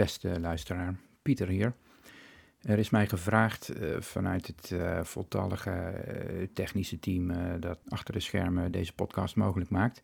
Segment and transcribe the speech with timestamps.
[0.00, 1.74] Beste luisteraar, Pieter hier.
[2.60, 8.20] Er is mij gevraagd eh, vanuit het uh, voltallige uh, technische team dat achter de
[8.20, 10.02] schermen deze podcast mogelijk maakt,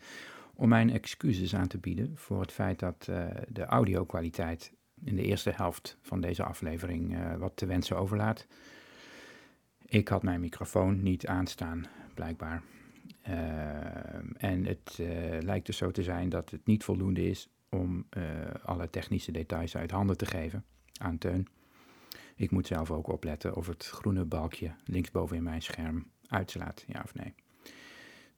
[0.54, 3.04] om mijn excuses aan te bieden voor het feit dat
[3.48, 4.72] de audio-kwaliteit
[5.04, 8.46] in de eerste helft van deze aflevering wat te wensen overlaat.
[9.86, 12.62] Ik had mijn microfoon niet aanstaan, blijkbaar.
[14.36, 15.00] en het
[15.40, 18.06] lijkt dus zo te zijn dat het niet voldoende is om
[18.62, 20.64] alle technische details uit handen te geven
[21.00, 21.46] aan Teun.
[22.36, 27.00] Ik moet zelf ook opletten of het groene balkje linksboven in mijn scherm uitslaat, ja
[27.04, 27.34] of nee.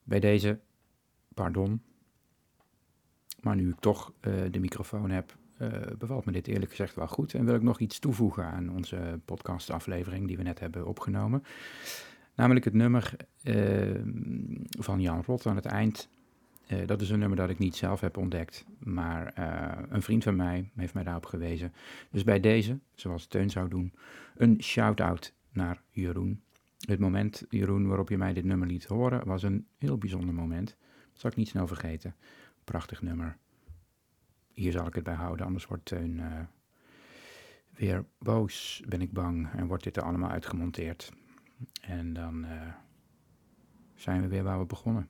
[0.05, 0.61] Bij deze,
[1.35, 1.83] pardon.
[3.41, 7.09] Maar nu ik toch uh, de microfoon heb, uh, bevalt me dit eerlijk gezegd wel
[7.09, 7.35] goed.
[7.35, 11.43] En wil ik nog iets toevoegen aan onze podcastaflevering die we net hebben opgenomen.
[12.35, 13.17] Namelijk het nummer
[14.79, 16.09] van Jan Rot aan het eind
[16.69, 20.25] uh, dat is een nummer dat ik niet zelf heb ontdekt, maar uh, een vriend
[20.25, 21.73] van mij heeft mij daarop gewezen.
[22.11, 23.95] Dus bij deze, zoals Teun zou doen,
[24.37, 26.43] een shout-out naar Jeroen.
[26.79, 30.77] Het moment, Jeroen, waarop je mij dit nummer liet horen, was een heel bijzonder moment.
[31.13, 32.15] Dat zal ik niet snel vergeten.
[32.65, 33.37] Prachtig nummer.
[34.53, 36.41] Hier zal ik het bij houden, anders wordt Teun uh,
[37.71, 41.13] weer boos, ben ik bang, en wordt dit er allemaal uitgemonteerd.
[41.81, 42.47] En dan
[43.95, 45.09] zijn we weer waar we begonnen.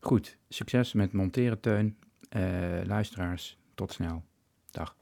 [0.00, 1.96] Goed, succes met monteren, Teun.
[2.36, 2.42] Uh,
[2.84, 4.22] luisteraars, tot snel.
[4.70, 4.96] Dag.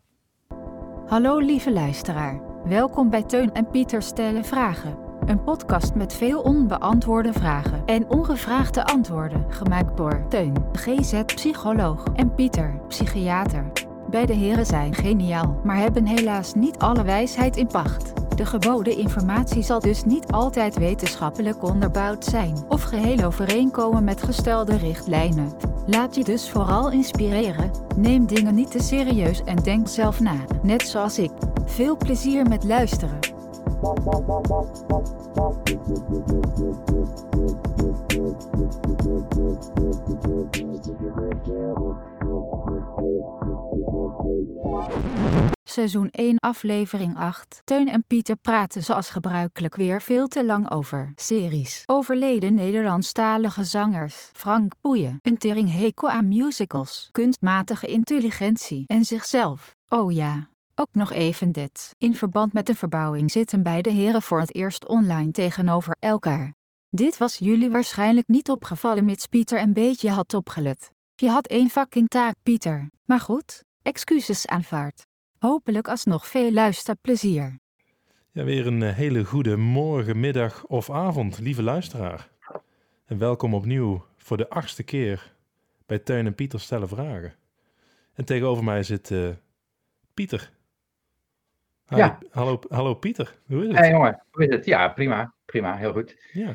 [1.07, 2.41] Hallo lieve luisteraar.
[2.65, 4.99] Welkom bij Teun en Pieter stellen vragen.
[5.27, 12.81] Een podcast met veel onbeantwoorde vragen en ongevraagde antwoorden, gemaakt door Teun, GZ-psycholoog, en Pieter,
[12.89, 13.73] psychiater.
[14.11, 18.26] Beide heren zijn geniaal, maar hebben helaas niet alle wijsheid in pacht.
[18.37, 24.77] De geboden informatie zal dus niet altijd wetenschappelijk onderbouwd zijn of geheel overeenkomen met gestelde
[24.77, 25.53] richtlijnen.
[25.87, 30.83] Laat je dus vooral inspireren, neem dingen niet te serieus en denk zelf na, net
[30.83, 31.31] zoals ik.
[31.65, 33.19] Veel plezier met luisteren.
[45.69, 51.13] Seizoen 1 aflevering 8 Teun en Pieter praten zoals gebruikelijk weer veel te lang over
[51.15, 51.83] series.
[51.87, 59.75] Overleden Nederlandstalige zangers Frank Boeien, een tering hekel aan musicals, kunstmatige intelligentie en zichzelf.
[59.89, 61.95] Oh ja, ook nog even dit.
[61.99, 66.55] In verband met de verbouwing zitten beide heren voor het eerst online tegenover elkaar.
[66.89, 70.95] Dit was jullie waarschijnlijk niet opgevallen mits Pieter een beetje had opgelet.
[71.19, 72.91] Je had één fucking taak, Pieter.
[73.05, 75.07] Maar goed, excuses aanvaard.
[75.39, 77.59] Hopelijk alsnog veel luisterplezier.
[78.31, 82.29] Ja, weer een eh, hele goede morgen, middag of avond, lieve luisteraar.
[83.07, 85.35] En welkom opnieuw voor de achtste keer
[85.87, 87.35] bij Teun en Pieter stellen vragen.
[88.15, 89.29] En tegenover mij zit uh,
[90.15, 90.51] Pieter.
[91.89, 92.19] ja.
[92.31, 93.79] Hallo, hallo Pieter, hoe is het?
[93.79, 94.65] Hey jongen, hoe is het?
[94.65, 96.17] Ja, prima, prima, heel goed.
[96.33, 96.49] Ja.
[96.49, 96.55] Uh,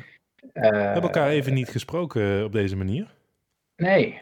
[0.52, 3.14] We hebben elkaar even niet gesproken op deze manier.
[3.76, 4.20] Nee,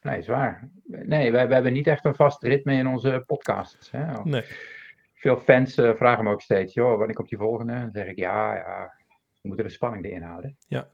[0.00, 0.70] Nee, zwaar.
[0.84, 3.90] Nee, wij, wij hebben niet echt een vast ritme in onze podcasts.
[3.90, 4.22] Hè?
[4.22, 4.44] Nee.
[5.14, 7.72] Veel fans uh, vragen me ook steeds, joh, wanneer komt die volgende?
[7.72, 8.94] Dan zeg ik, ja, ja,
[9.40, 10.56] we moeten de spanning erin houden.
[10.66, 10.88] Ja.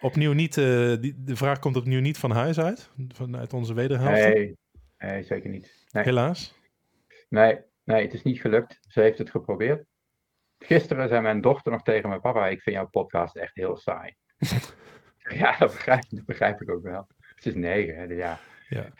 [0.00, 4.22] Opnieuw niet, uh, die, de vraag komt opnieuw niet van huis uit, vanuit onze wederhelft?
[4.22, 4.58] Nee,
[4.98, 5.86] nee, zeker niet.
[5.90, 6.04] Nee.
[6.04, 6.58] Helaas?
[7.28, 8.78] Nee, nee, het is niet gelukt.
[8.88, 9.84] Ze heeft het geprobeerd.
[10.58, 14.14] Gisteren zei mijn dochter nog tegen mijn papa, ik vind jouw podcast echt heel saai.
[15.40, 17.06] ja, dat begrijp, dat begrijp ik ook wel.
[17.34, 18.38] Het is negen, hè, dus ja.
[18.70, 18.92] Ja.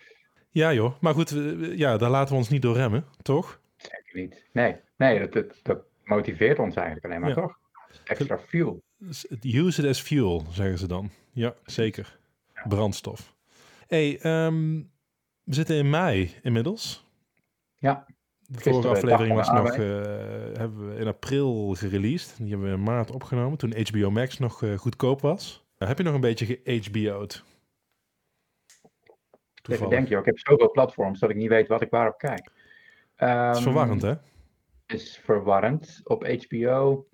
[0.51, 1.01] ja, joh.
[1.01, 1.31] Maar goed,
[1.77, 3.61] ja, daar laten we ons niet door remmen, toch?
[3.77, 4.45] Zeker niet.
[4.53, 7.35] Nee, nee dat, dat, dat motiveert ons eigenlijk alleen maar, ja.
[7.35, 7.59] toch?
[8.05, 8.83] Extra fuel.
[9.41, 11.11] Use it as fuel, zeggen ze dan.
[11.33, 12.19] Ja, zeker.
[12.55, 12.63] Ja.
[12.69, 13.35] Brandstof.
[13.87, 14.91] hey, um,
[15.43, 17.09] we zitten in mei inmiddels.
[17.79, 18.07] Ja.
[18.41, 19.87] De vorige aflevering was nog, uh,
[20.53, 22.37] hebben we in april gereleased.
[22.39, 25.67] Die hebben we in maart opgenomen, toen HBO Max nog uh, goedkoop was.
[25.79, 27.45] Uh, heb je nog een beetje ge-HBO'd?
[29.69, 32.51] Even denk je, ik heb zoveel platforms dat ik niet weet wat ik waarop kijk.
[33.19, 34.15] Um, het is verwarrend, hè?
[34.87, 36.01] is verwarrend.
[36.05, 37.07] Op HBO,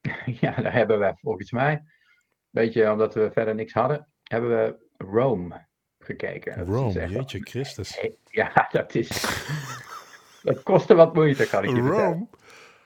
[0.40, 1.84] ja, daar hebben we volgens mij,
[2.50, 5.66] weet je, omdat we verder niks hadden, hebben we Rome
[5.98, 6.58] gekeken.
[6.58, 8.00] Dat Rome, echt, jeetje Christus.
[8.24, 9.08] Ja, dat is,
[10.42, 12.26] dat kostte wat moeite, kan ik je Rome?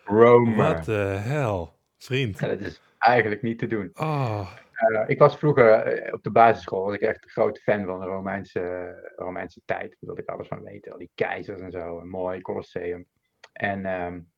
[0.05, 0.55] Rome.
[0.57, 2.39] What the hell, vriend.
[2.39, 3.91] Ja, dat is eigenlijk niet te doen.
[3.95, 4.53] Oh.
[4.91, 8.01] Uh, ik was vroeger uh, op de basisschool was ik echt een grote fan van
[8.01, 9.89] de Romeinse, Romeinse tijd.
[9.89, 10.93] Daar wilde ik alles van weten.
[10.93, 11.99] Al die keizers en zo.
[11.99, 13.07] Een mooi Colosseum.
[13.53, 14.31] En, um,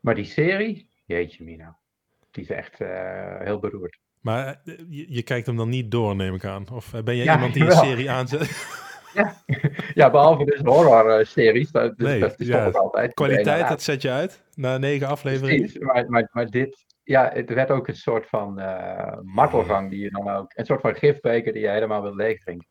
[0.00, 1.78] maar die serie, jeetje Mina.
[2.30, 2.78] Die is echt
[3.38, 3.98] heel beroerd.
[4.20, 6.66] Maar je, je, kijkt hem dan niet door, neem ik aan.
[6.72, 8.40] Of ben je ja, iemand die de serie aanzet?
[9.14, 9.42] ja.
[9.94, 11.70] ja, behalve dus horror-series.
[11.70, 13.14] Dat, dus, Nee, dat is ja, altijd.
[13.14, 15.60] Kwaliteit, dat zet je uit na negen afleveringen.
[15.60, 20.00] Precies, maar, maar, maar dit, ja, het werd ook een soort van eh martelgang die
[20.00, 22.68] je dan ook, een soort van gifbeker die je helemaal wil leegdrinken.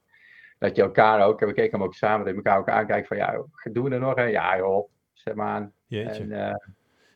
[0.58, 3.08] Dat je elkaar ook, en we keken hem ook samen, dat je elkaar ook aankijkt
[3.08, 4.30] van, ja, doen we er nog een?
[4.30, 5.74] Ja joh, zet maar aan.
[5.86, 6.24] Jeetje.
[6.24, 6.56] En eh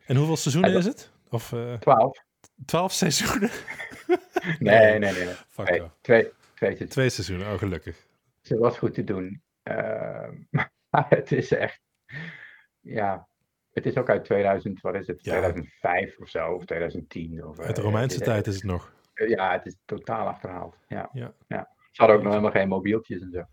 [0.05, 1.11] En hoeveel seizoenen en is het?
[1.29, 2.23] Of eh, twaalf.
[2.65, 3.49] twaalf seizoenen?
[4.59, 5.25] Nee, nee, nee.
[5.25, 5.33] nee.
[5.47, 6.87] Fuck Nee, twee, twee, twee.
[6.87, 8.05] Twee seizoenen, oh gelukkig.
[8.41, 9.41] Ze was goed te doen.
[9.63, 10.29] Eh,
[10.89, 11.81] maar het is echt,
[12.79, 13.27] ja,
[13.73, 15.31] het is ook uit 2000, wat is het, Ja.
[15.31, 17.45] 2005 of zo, of 2010.
[17.45, 18.93] Of, Uit de eh, Romeinse tijd is het nog.
[19.13, 20.77] Ja, het is totaal achterhaald.
[20.87, 21.09] Ja.
[21.13, 21.33] Ja.
[21.47, 21.69] Ja.
[21.91, 23.43] Ze hadden ook nog helemaal geen mobieltjes en zo.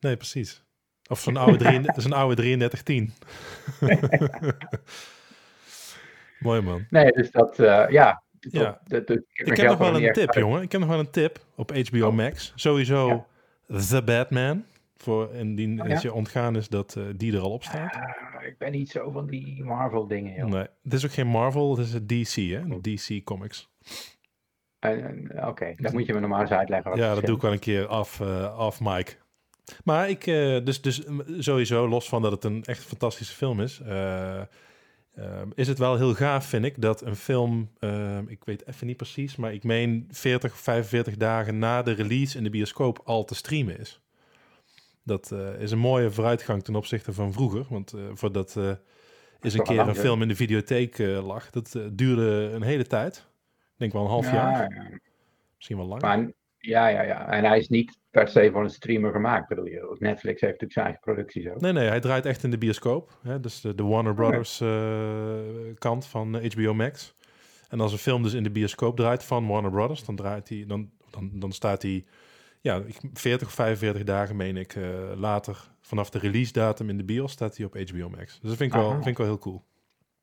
[0.00, 0.64] Nee, precies.
[1.10, 3.12] Of zo'n oude, 33 zo'n oude 3310.
[6.38, 6.86] Mooi man.
[6.90, 8.22] Nee, dus dat, eh, ja.
[8.40, 8.80] Ja.
[8.84, 10.62] Dat, dat, Ik heb nog wel een tip, jongen.
[10.62, 12.14] Ik heb nog wel een tip op HBO Oh.
[12.14, 12.52] Max.
[12.54, 13.26] Sowieso
[13.66, 13.78] Ja.
[13.88, 14.64] The Batman.
[14.96, 17.94] Voor indien Oh, het je ontgaan is dat eh, die er al op staat.
[17.94, 20.50] Ah, ik ben niet zo van die Marvel dingen, joh.
[20.50, 22.80] Nee, het is ook geen Marvel, het is een DC, hè?
[22.80, 23.70] DC Comics.
[24.78, 26.96] En, Oké, dan moet je me nog maar eens uitleggen.
[26.96, 29.12] Ja, dat doe ik wel een keer af, eh af Mike.
[29.84, 31.02] Maar ik, eh, dus, dus
[31.38, 34.40] sowieso, los van dat het een echt fantastische film is, eh,
[35.18, 38.86] eh, is het wel heel gaaf, vind ik, dat een film, eh, ik weet even
[38.86, 43.24] niet precies, maar ik meen 40, 45 dagen na de release in de bioscoop al
[43.24, 44.00] te streamen is.
[45.08, 48.72] Dat eh, is een mooie vooruitgang ten opzichte van vroeger, want eh, voordat eh
[49.40, 53.16] is een keer lang, een film in de videotheek lag, dat duurde een hele tijd.
[53.16, 54.98] Ik denk wel een half Ja, jaar, ja.
[55.56, 56.06] misschien wel langer.
[56.06, 57.28] Maar, ja, ja, ja.
[57.28, 59.96] En hij is niet per se voor een streamer gemaakt, bedoel je.
[59.98, 61.60] Netflix heeft natuurlijk zijn eigen producties ook.
[61.60, 63.18] Nee, nee, hij draait echt in de bioscoop.
[63.22, 63.40] Hè?
[63.40, 64.62] Dus de, de Warner Brothers
[65.78, 67.14] kant van HBO Max.
[67.68, 70.64] En als een film dus in de bioscoop draait van Warner Brothers, dan, draait hij,
[70.66, 72.04] dan, dan, dan staat hij
[72.60, 76.96] ja, ik- 40 of 45 dagen, meen ik, eh, later vanaf de release datum in
[76.96, 78.40] de bios staat hij op HBO Max.
[78.40, 78.94] Dus dat vind ik, wel, Aha.
[78.94, 79.64] vind ik wel heel cool.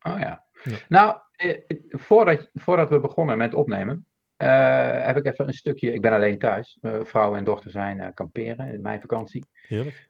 [0.02, 0.44] Oh ja.
[0.64, 0.78] Ja.
[0.90, 1.60] Nou, eh,
[1.90, 4.06] voordat, voordat we begonnen met opnemen,
[4.38, 5.94] eh, heb ik even een stukje.
[5.94, 6.78] Ik ben alleen thuis.
[6.82, 9.46] Mijn vrouw en dochter zijn kamperen in mijn vakantie.
[9.68, 10.10] Heerlijk.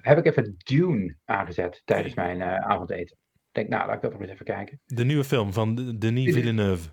[0.00, 3.16] Heb ik even Dune aangezet tijdens mijn avondeten.
[3.16, 4.80] Ik denk, nou, laat ik dat nog eens even kijken.
[4.86, 6.88] De nieuwe film van de- Denis Villeneuve.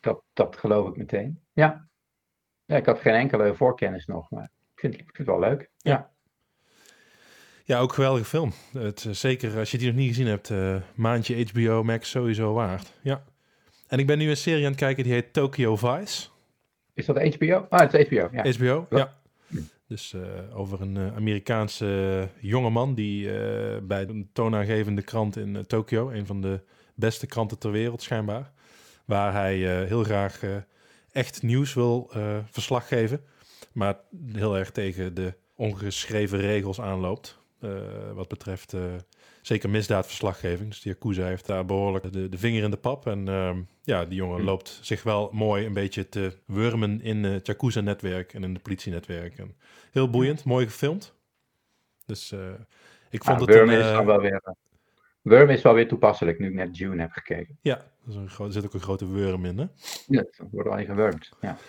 [0.00, 1.40] Dat, dat geloof ik meteen.
[1.52, 1.85] Ja.
[2.66, 2.76] Ja.
[2.76, 5.70] Ik had geen enkele voorkennis nog, maar ik vind, ik vind het wel leuk.
[5.76, 6.10] Ja.
[7.66, 8.52] Ja, ook een geweldige film.
[8.72, 12.52] Het, eh, zeker als je die nog niet gezien hebt, eh, maandje HBO Max sowieso
[12.52, 12.92] waard.
[13.00, 13.24] Ja.
[13.86, 16.28] En ik ben nu een serie aan het kijken die heet Tokyo Vice.
[16.94, 17.66] Is dat HBO?
[17.68, 18.28] Ah, het is HBO.
[18.32, 18.50] Ja.
[18.50, 19.14] HBO, Ja.
[19.88, 23.30] Dus eh, over een Amerikaanse jongeman die
[23.82, 26.60] bij een toonaangevende krant in Tokio, een van de
[26.94, 28.52] beste kranten ter wereld schijnbaar,
[29.04, 30.40] waar hij heel graag
[31.16, 33.20] echt nieuws wil eh, verslag geven,
[33.72, 33.96] maar
[34.32, 37.44] heel erg tegen de ongeschreven regels aanloopt.
[37.60, 37.70] eh,
[38.14, 38.80] wat betreft eh,
[39.42, 40.68] zeker misdaadverslaggeving.
[40.68, 43.06] Dus die Yakuza heeft daar behoorlijk de, de vinger in de pap.
[43.06, 44.44] En ehm, ja, die jongen Hm.
[44.44, 49.38] loopt zich wel mooi een beetje te wurmen in het Yakuza-netwerk en in de politienetwerk.
[49.38, 49.56] En
[49.92, 51.14] heel boeiend, mooi gefilmd.
[52.06, 52.34] Dus
[53.10, 53.70] ik vond het een...
[53.70, 54.54] is dan wel weer.
[55.26, 57.58] Worm is wel weer toepasselijk nu ik net Dune heb gekeken.
[57.62, 57.84] ja,
[58.38, 59.66] er, zit ook een grote wurm in, hè?
[60.06, 61.30] Ja, er wordt al in gewurmd.
[61.40, 61.56] Ja.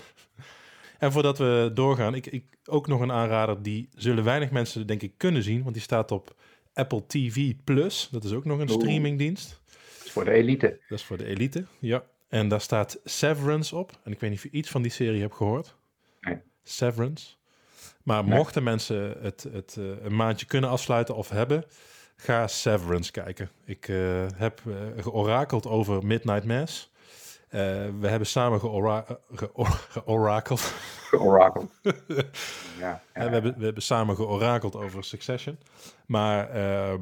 [1.00, 5.02] En voordat we doorgaan, ik, ik ook nog een aanrader die zullen weinig mensen denk
[5.02, 6.36] ik kunnen zien, want die staat op
[6.74, 8.08] Apple TV Plus.
[8.12, 8.80] Dat is ook nog een Oeh.
[8.80, 9.62] streamingdienst.
[9.98, 10.80] Dat is voor de elite.
[10.90, 12.04] Dat is voor de elite, ja.
[12.30, 13.92] En daar staat Severance op.
[14.04, 15.76] En ik weet niet of je iets van die serie hebt gehoord.
[16.22, 16.38] Nee.
[16.64, 17.36] Severance.
[18.04, 18.38] Maar Nee.
[18.38, 21.64] mochten mensen het, het eh, een maandje kunnen afsluiten of hebben,
[22.18, 23.50] ga Severance kijken.
[23.66, 26.92] Ik eh, heb eh, georakeld over Midnight Mass.
[27.50, 27.60] Eh,
[28.00, 30.74] we hebben samen geora geor- georakeld.
[31.12, 31.68] Oracle.
[32.80, 35.58] Ja, Eh, we, hebben, we hebben samen georakeld over Succession.
[36.08, 37.02] Maar ehm,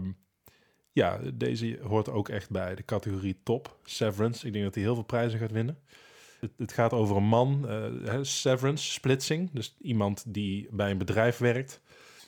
[0.91, 3.77] ja, deze hoort ook echt bij de categorie top.
[3.83, 4.47] Severance.
[4.47, 5.77] Ik denk dat hij heel veel prijzen gaat winnen.
[6.39, 7.67] Het, het gaat over een man,
[8.21, 9.49] severance, splitsing.
[9.53, 11.81] Dus iemand die bij een bedrijf werkt.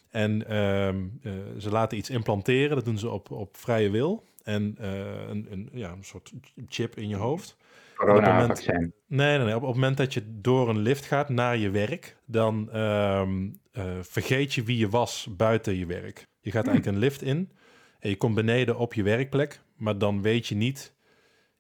[0.10, 2.76] En ehm, eh, ze laten iets implanteren.
[2.76, 4.24] Dat doen ze op, op vrije wil.
[4.44, 6.32] En eh, een, een, ja, een soort
[6.68, 7.58] chip in je hoofd.
[7.96, 8.94] Corona-vaccin.
[9.08, 9.56] Nee, nee, nee.
[9.56, 13.50] Op, op het moment dat je door een lift gaat naar je werk, dan ehm,
[13.72, 16.28] eh, vergeet je wie je was buiten je werk.
[16.40, 17.52] Je gaat eigenlijk een lift in
[18.00, 20.96] en je komt beneden op je werkplek, maar dan weet je niet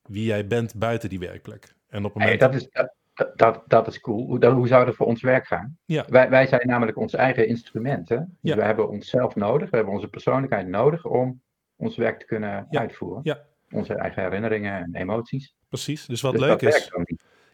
[0.01, 1.75] wie jij bent buiten die werkplek.
[1.87, 2.53] En op het Hey, moment...
[2.53, 2.93] dat, is, dat,
[3.35, 4.25] dat, dat is cool.
[4.25, 5.77] Hoe, dat- hoe zou dat voor ons werk gaan?
[5.85, 6.05] Ja.
[6.09, 8.09] Wij, wij zijn namelijk ons eigen instrument.
[8.09, 8.17] Hè?
[8.17, 8.55] Dus Ja.
[8.55, 9.69] we hebben onszelf nodig.
[9.69, 11.41] We hebben onze persoonlijkheid nodig om
[11.75, 12.79] ons werk te kunnen Ja.
[12.79, 13.39] uitvoeren.
[13.71, 15.55] Onze eigen herinneringen en emoties.
[15.69, 16.05] Precies.
[16.05, 17.07] Dus wat Dus leuk is, dan.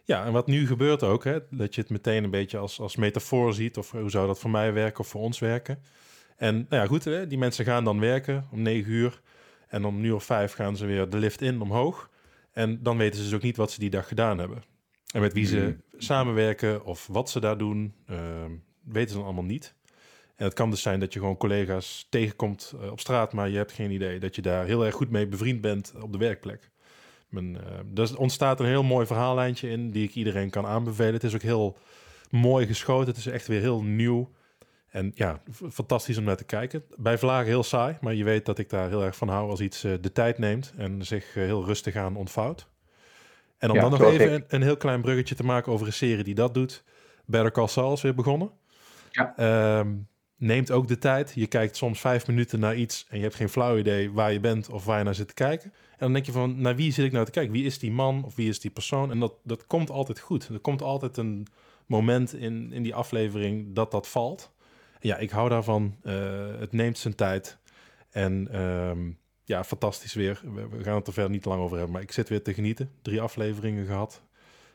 [0.04, 2.96] Ja, en wat nu gebeurt ook, hè, dat je het meteen een beetje als, als
[2.96, 5.78] metafoor ziet, of hoe zou dat voor mij werken of voor ons werken.
[6.36, 9.20] En nou ja, goed, hè, die mensen gaan dan werken om negen uur
[9.68, 12.10] en om nu of vijf gaan ze weer de lift in omhoog.
[12.52, 14.62] En dan weten ze dus ook niet wat ze die dag gedaan hebben.
[15.14, 15.80] En met wie ze Hmm.
[15.96, 18.16] samenwerken of wat ze daar doen, eh,
[18.82, 19.74] weten ze dan allemaal niet.
[20.36, 23.56] En het kan dus zijn dat je gewoon collega's tegenkomt eh, op straat, maar je
[23.56, 26.70] hebt geen idee dat je daar heel erg goed mee bevriend bent op de werkplek.
[27.28, 31.12] Men, eh, dus er ontstaat een heel mooi verhaallijntje in die ik iedereen kan aanbevelen.
[31.14, 31.78] Het is ook heel
[32.30, 33.08] mooi geschoten.
[33.08, 34.30] Het is echt weer heel nieuw.
[34.88, 36.84] En ja, fantastisch om naar te kijken.
[36.96, 39.60] Bij Vlagen heel saai, maar je weet dat ik daar heel erg van hou als
[39.60, 42.72] iets eh, de tijd neemt en zich heel rustig aan ontvouwt.
[43.64, 45.92] En om Ja, dan nog even een, een heel klein bruggetje te maken over een
[45.92, 46.84] serie die dat doet.
[47.24, 48.50] Better Call Saul is weer begonnen.
[49.10, 49.36] Ja.
[49.36, 49.92] Ehm,
[50.36, 51.32] neemt ook de tijd.
[51.34, 54.40] Je kijkt soms vijf minuten naar iets en je hebt geen flauw idee waar je
[54.40, 55.72] bent of waar je naar zit te kijken.
[55.72, 57.52] En dan denk je van, naar wie zit ik nou te kijken?
[57.52, 59.10] Wie is die man of wie is die persoon?
[59.10, 60.48] En dat, dat komt altijd goed.
[60.48, 61.46] Er komt altijd een
[61.86, 64.52] moment in, in die aflevering dat dat valt.
[64.92, 65.96] En ja, ik hou daarvan.
[66.02, 66.14] Eh,
[66.58, 67.58] het neemt zijn tijd.
[68.10, 69.10] En ehm,
[69.44, 70.40] ja, fantastisch weer.
[70.54, 72.54] We, we gaan het er verder niet lang over hebben, maar ik zit weer te
[72.54, 72.90] genieten.
[73.02, 74.22] Drie afleveringen gehad.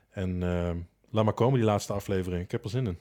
[0.09, 0.77] En ehm,
[1.09, 2.43] laat maar komen, die laatste aflevering.
[2.43, 2.97] Ik heb er zin in.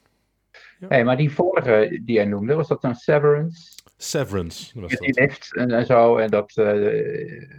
[0.88, 3.72] Hey, maar die vorige die jij noemde, was dat dan Severance?
[3.96, 5.16] Severance was die dat.
[5.16, 7.50] lift en, en zo, en dat eh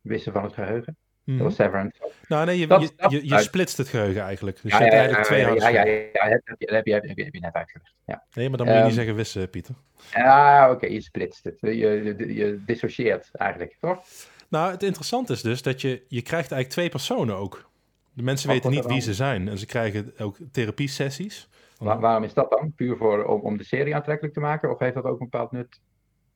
[0.00, 0.96] wissen van het geheugen.
[1.30, 1.38] Mhm.
[1.38, 2.12] Dat was Severance.
[2.28, 4.58] Nou nee, je, Dat- je, dat- je, je uit- splitst het geheugen eigenlijk.
[4.62, 7.06] Dus Ja, je hebt ja, eigenlijk twee harde ja, ja, ja, dat heb je, heb
[7.16, 7.94] je, heb je net uitgelegd.
[8.04, 9.74] Ja, Nee, maar dan moet je niet Ehm, zeggen wissen, Pieter.
[10.12, 11.56] ah, oké, je splitst het.
[11.60, 14.02] Je, je, je dissocieert eigenlijk, toch?
[14.48, 17.68] Nou, het interessante is dus dat je, je krijgt eigenlijk twee personen ook.
[18.12, 19.48] De mensen Wat weten niet wie ze zijn.
[19.48, 21.48] En ze krijgen ook therapiesessies.
[21.78, 22.72] Wa- waarom is dat dan?
[22.76, 24.70] Puur voor, om, om de serie aantrekkelijk te maken?
[24.70, 25.80] Of heeft dat ook een bepaald nut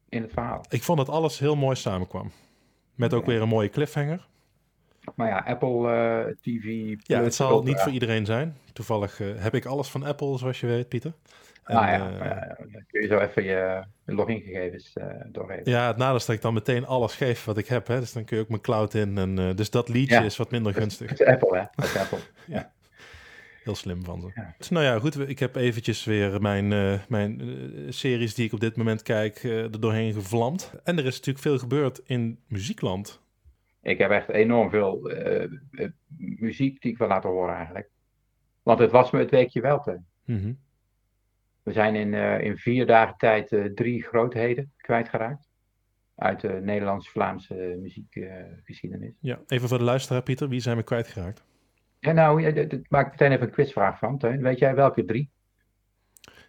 [0.08, 0.64] in het verhaal?
[0.68, 2.30] Ik vond dat alles heel mooi samenkwam.
[2.94, 4.26] Met ook weer een mooie cliffhanger.
[5.14, 6.96] Maar ja, Apple eh, TV.
[7.02, 8.56] Ja, het zal niet voor iedereen zijn.
[8.72, 11.12] Toevallig eh, heb ik alles van Apple, zoals je weet, Pieter.
[11.64, 15.70] En, Ah ja, eh, ja, dan kun je zo even je logingegevens eh doorgeven.
[15.70, 17.86] ja, het nadeel is dat ik dan meteen alles geef wat ik heb.
[17.86, 18.00] Hè?
[18.00, 19.18] Dus dan kun je ook mijn cloud in.
[19.18, 20.22] En, eh, dus dat liedje Ja.
[20.22, 21.12] is wat minder gunstig.
[21.12, 21.64] is Apple, hè?
[21.74, 22.18] Dat is Apple.
[23.64, 24.30] Heel slim van ze.
[24.34, 24.54] Ja.
[24.58, 25.28] Dus nou ja, goed.
[25.28, 27.46] Ik heb eventjes weer mijn, eh, mijn eh,
[27.88, 30.72] series die ik op dit moment kijk eh, er doorheen gevlamd.
[30.84, 33.20] En er is natuurlijk veel gebeurd in muziekland.
[33.84, 37.88] Ik heb echt enorm veel eh, eh, muziek die ik wil laten horen eigenlijk.
[38.62, 40.06] Want het was me het weekje wel, Teun.
[40.24, 40.52] Mhm.
[41.62, 45.48] We zijn in, eh, in vier dagen tijd drie grootheden kwijtgeraakt.
[46.14, 49.12] Uit de Nederlands-Vlaamse muziekgeschiedenis.
[49.20, 50.48] Ja, even voor de luisteraar, Pieter.
[50.48, 51.44] Wie zijn we kwijtgeraakt?
[51.98, 52.42] ja, nou,
[52.88, 54.42] maak ik meteen even een quizvraag van, Teun.
[54.42, 55.30] Weet jij welke drie?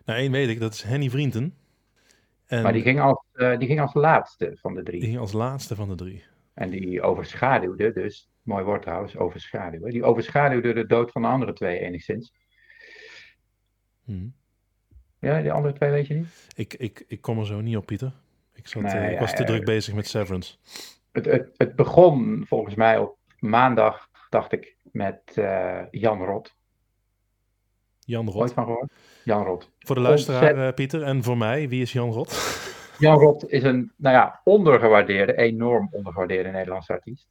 [0.05, 1.55] Nou, één weet ik, dat is Henny Vrienden.
[2.45, 4.99] En Maar die ging, als, die ging als laatste van de drie.
[4.99, 6.23] die ging als laatste van de drie.
[6.55, 9.91] En die overschaduwde, dus, mooi woord trouwens, overschaduwen.
[9.91, 12.33] Die overschaduwde de dood van de andere twee enigszins.
[14.03, 14.27] Mhm.
[15.19, 16.47] Ja, die andere twee weet je niet?
[16.55, 18.11] Ik, ik, ik kom er zo niet op, Pieter.
[18.53, 20.55] Ik, zat, Nee, eh, ik ja, was te ja, druk bezig met Severance.
[21.11, 26.55] Het, het, het begon volgens mij op maandag, dacht ik, met eh, Jan Rot.
[27.99, 28.53] Jan Ooit Rot.
[28.53, 28.91] van gehoord?
[29.23, 29.71] Jan Rot.
[29.79, 31.03] Voor de luisteraar, Ontzett- eh, Pieter.
[31.03, 32.29] En voor mij, wie is Jan Rot?
[32.99, 37.27] Jan Rot is een, nou ja, ondergewaardeerde, enorm ondergewaardeerde Nederlandse artiest.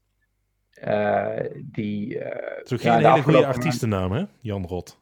[0.71, 2.19] Eh, die.
[2.19, 4.25] eh, Het is ook ja, geen hele goede artiestennaam, hè?
[4.41, 5.01] Jan Rot.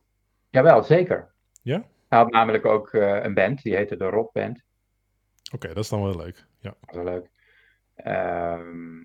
[0.50, 1.31] Jawel, zeker.
[1.62, 1.83] Ja?
[2.09, 4.62] Hij had namelijk ook eh, een band, die heette de Rot Band.
[5.54, 6.47] Oké, dat is dan wel leuk.
[6.59, 6.75] Ja.
[6.81, 7.31] Dat was wel leuk.
[7.95, 9.02] Ehm,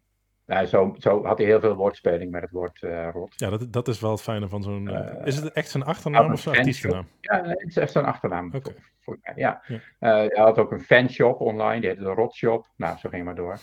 [0.47, 3.33] nou, zo, zo had hij heel veel woordspeling met het woord eh, rot.
[3.35, 4.87] Ja, dat, dat is wel het fijne van zo'n...
[4.89, 7.07] eh, Eh, is het echt zijn achternaam of zijn artiestennaam?
[7.21, 8.47] Ja, het is echt zo'n achternaam.
[8.55, 8.59] Oké.
[8.71, 9.61] voor- voor mij, ja.
[9.67, 9.79] Ja.
[9.99, 12.67] Hij had ook een fanshop online, die heette de Rotshop.
[12.75, 13.59] Nou, zo ging maar door.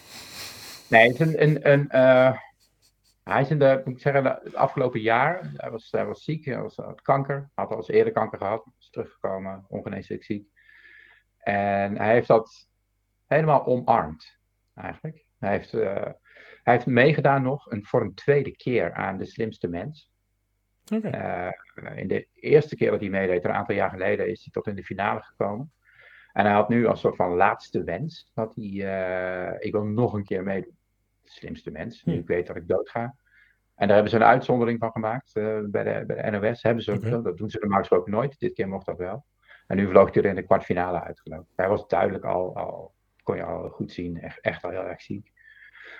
[0.88, 1.42] Nee, het is een.
[1.42, 1.88] een, een
[3.24, 6.44] hij is in de, moet ik zeggen, het afgelopen jaar, hij was, hij was ziek,
[6.44, 10.48] hij was, had kanker, had al eens eerder kanker gehad, is teruggekomen, ongeneeslijk ziek.
[11.38, 12.68] En hij heeft dat
[13.26, 14.38] helemaal omarmd,
[14.74, 15.24] eigenlijk.
[15.38, 15.72] Hij heeft,
[16.64, 20.10] hij heeft meegedaan nog, een, voor een tweede keer aan De Slimste Mens.
[20.84, 21.48] Eh,
[21.94, 24.74] in de eerste keer dat hij meedeed, een aantal jaar geleden, is hij tot in
[24.74, 25.72] de finale gekomen.
[26.32, 30.12] En hij had nu als soort van laatste wens, dat hij, eh, ik wil nog
[30.12, 30.76] een keer meedoen.
[31.22, 32.18] De slimste mens, nu Hm.
[32.18, 33.02] ik weet dat ik doodga.
[33.74, 36.62] En daar hebben ze een uitzondering van gemaakt eh, bij, de, bij de NOS.
[36.62, 37.20] Hebben ze.
[37.22, 38.38] Dat doen ze normaal gesproken nooit.
[38.38, 39.24] Dit keer mocht dat wel.
[39.66, 41.48] En nu vloog hij er in de kwartfinale uitgelopen.
[41.56, 45.02] Hij was duidelijk al, al kon je al goed zien, echt, echt al heel erg
[45.02, 45.32] ziek.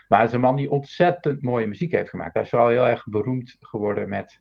[0.08, 2.34] Maar het is een man die ontzettend mooie muziek heeft gemaakt.
[2.34, 4.40] Hij is vooral heel erg beroemd geworden met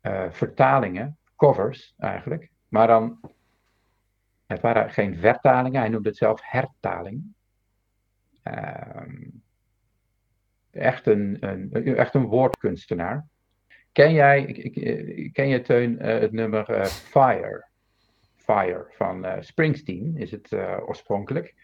[0.00, 2.50] eh, vertalingen, covers eigenlijk.
[2.68, 3.20] Maar dan,
[4.46, 7.34] het waren geen vertalingen, hij noemde het zelf hertalingen.
[8.42, 9.22] Ehm,
[10.70, 13.26] echt, een, een, echt een woordkunstenaar.
[13.92, 17.68] ken jij, eh, ken jij Teun eh, het nummer Fire?
[18.36, 20.52] Fire van Springsteen is het
[20.86, 21.54] oorspronkelijk.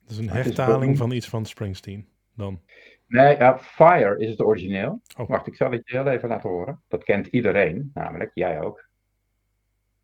[0.00, 2.08] Dat is een is hertaling van iets van Springsteen.
[2.34, 2.60] Dan.
[3.06, 5.00] Nee, ja, Fire is het origineel.
[5.18, 5.28] Oh.
[5.28, 6.82] Wacht, ik zal het je heel even laten horen.
[6.88, 8.88] Dat kent iedereen, namelijk jij ook.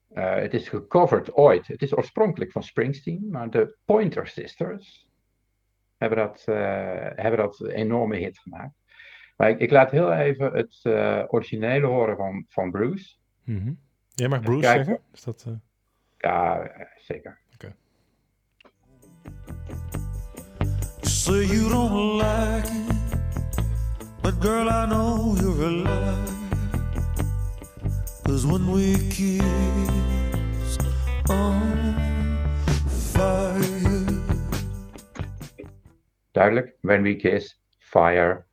[0.09, 1.67] Eh, het is gecoverd ooit.
[1.67, 5.09] Het is oorspronkelijk van Springsteen, maar de Pointer Sisters
[5.97, 8.75] hebben dat, eh, hebben dat enorme hit gemaakt.
[9.37, 13.17] Maar ik, ik laat heel even het eh, originele horen van, van Bruce.
[13.45, 13.73] Mhm.
[14.15, 15.01] Jij mag Bruce zeggen?
[15.13, 15.47] Is dat,
[16.19, 17.41] Ja, zeker.
[21.21, 22.97] Say you don't like it,
[24.23, 26.31] but girl, I know you're alive.
[28.25, 30.79] Cause when we kiss
[31.29, 31.95] on
[33.13, 34.23] fire,
[36.33, 36.73] Duidelijk.
[36.81, 38.47] When We Kiss, Fire.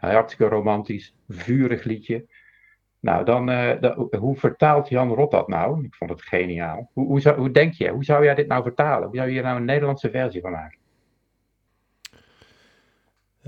[0.00, 2.26] Hartstikke romantisch, vurig liedje.
[3.00, 5.84] Nou, dan, eh, dan- hoe vertaalt Jan Rot dat nou?
[5.84, 6.90] Ik vond het geniaal.
[6.92, 7.88] Hoe, hoe, zou, hoe denk je?
[7.88, 9.06] Hoe zou jij dit nou vertalen?
[9.06, 10.77] Hoe zou je hier nou een Nederlandse versie van maken?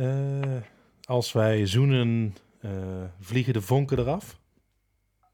[0.01, 0.57] Eh,
[1.05, 2.71] als wij zoenen, eh,
[3.21, 4.39] vliegen de vonken eraf.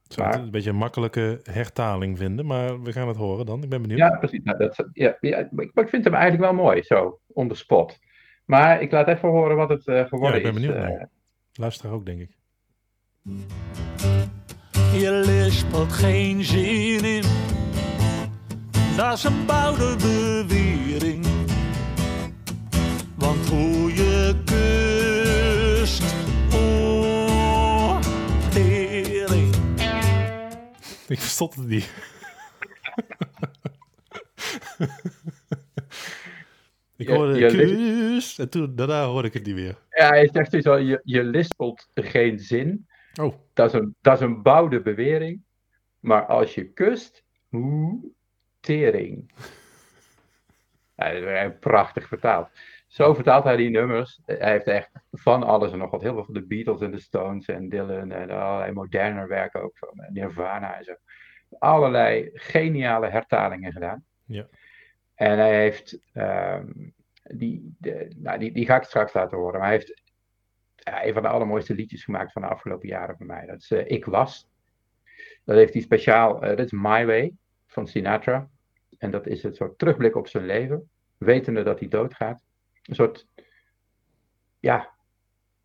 [0.09, 3.63] Ik zou het een beetje een makkelijke hertaling vinden, maar we gaan het horen dan.
[3.63, 3.99] Ik ben benieuwd.
[3.99, 4.41] Ja, precies.
[4.45, 7.49] Nou, dat, ja, ja, maar ik maar ik vind hem eigenlijk wel mooi, zo, on
[7.49, 7.99] the spot.
[8.45, 10.69] Maar ik laat even horen wat het eh, geworden Ja, ik ben is.
[10.69, 11.09] benieuwd naar.
[11.53, 12.31] Luister ook, denk ik.
[14.93, 17.25] je lispelt geen zin in.
[18.97, 21.27] Dat is een boude bewering.
[23.15, 23.76] Want hoe
[31.09, 31.93] Ik verstond het niet.
[36.97, 39.79] ik hoorde je kus en toen, daarna hoorde ik het niet meer.
[39.91, 42.87] ja, hij zegt dus al, je, je lispelt geen zin.
[43.21, 45.43] Oh, Dat is een, dat is een boude bewering.
[46.01, 48.01] Maar als je kust, hoe
[48.61, 49.33] tering.
[50.97, 52.49] Ja, dat is echt prachtig vertaald.
[52.97, 54.21] Zo vertaalt hij die nummers.
[54.25, 56.03] Hij heeft echt van alles en nog wat.
[56.03, 59.79] Heel veel van de Beatles en de Stones en Dylan en allerlei moderne werken ook
[59.79, 60.95] van eh, Nirvana en zo.
[61.59, 64.05] Allerlei geniale hertalingen gedaan.
[64.25, 64.47] Ja.
[65.15, 66.67] En hij heeft, ehm,
[67.23, 70.03] die, de, nou, die, die ga ik straks laten horen, maar hij heeft
[70.85, 73.47] een van de allermooiste liedjes gemaakt van de afgelopen jaren voor mij.
[73.47, 74.49] Dat is eh, Ik Was.
[75.45, 77.33] Dat heeft hij speciaal, eh, dat is My Way
[77.67, 78.49] van Sinatra.
[78.99, 82.46] En dat is een soort terugblik op zijn leven, wetende dat hij doodgaat.
[82.87, 83.27] Een soort,
[84.61, 84.95] ja,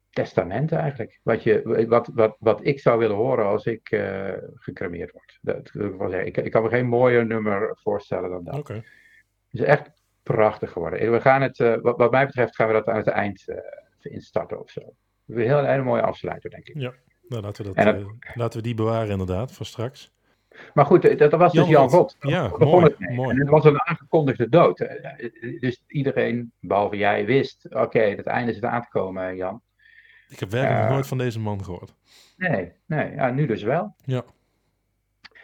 [0.10, 1.20] testament eigenlijk.
[1.24, 5.40] Wat, je, wat, wat, wat ik zou willen horen als ik eh, gecremeerd word.
[5.42, 6.28] Dat, wil ik, wel zeggen.
[6.28, 8.68] ik, ik kan me geen mooier nummer voorstellen dan dat.
[8.68, 9.92] Het is echt
[10.24, 11.12] prachtig geworden.
[11.12, 13.58] We gaan het, eh, wat, wat mij betreft, gaan we dat aan het eind eh,
[14.00, 14.82] instarten of zo.
[15.28, 16.76] Een hele, hele mooie afsluiter, denk ik.
[16.76, 16.94] Nou,
[17.42, 20.12] laten we, dat, En laten we die bewaren inderdaad, voor straks.
[20.74, 22.16] Maar goed, eh, dat, was dus Jan Rot.
[22.20, 23.30] Ja, mooi, het mooi.
[23.30, 24.80] En het was een aangekondigde dood.
[24.80, 29.62] Eh, eh, Dus iedereen, behalve jij, wist: oké, het einde zit aan te komen, Jan.
[30.30, 31.94] Ik heb werkelijk nooit van deze man gehoord.
[32.38, 33.96] Nee, nee, ja, nu dus wel.
[34.06, 34.24] Ja.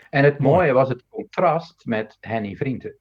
[0.10, 0.56] En het Mooi.
[0.56, 2.96] mooie was het contrast met Henny Vrienden.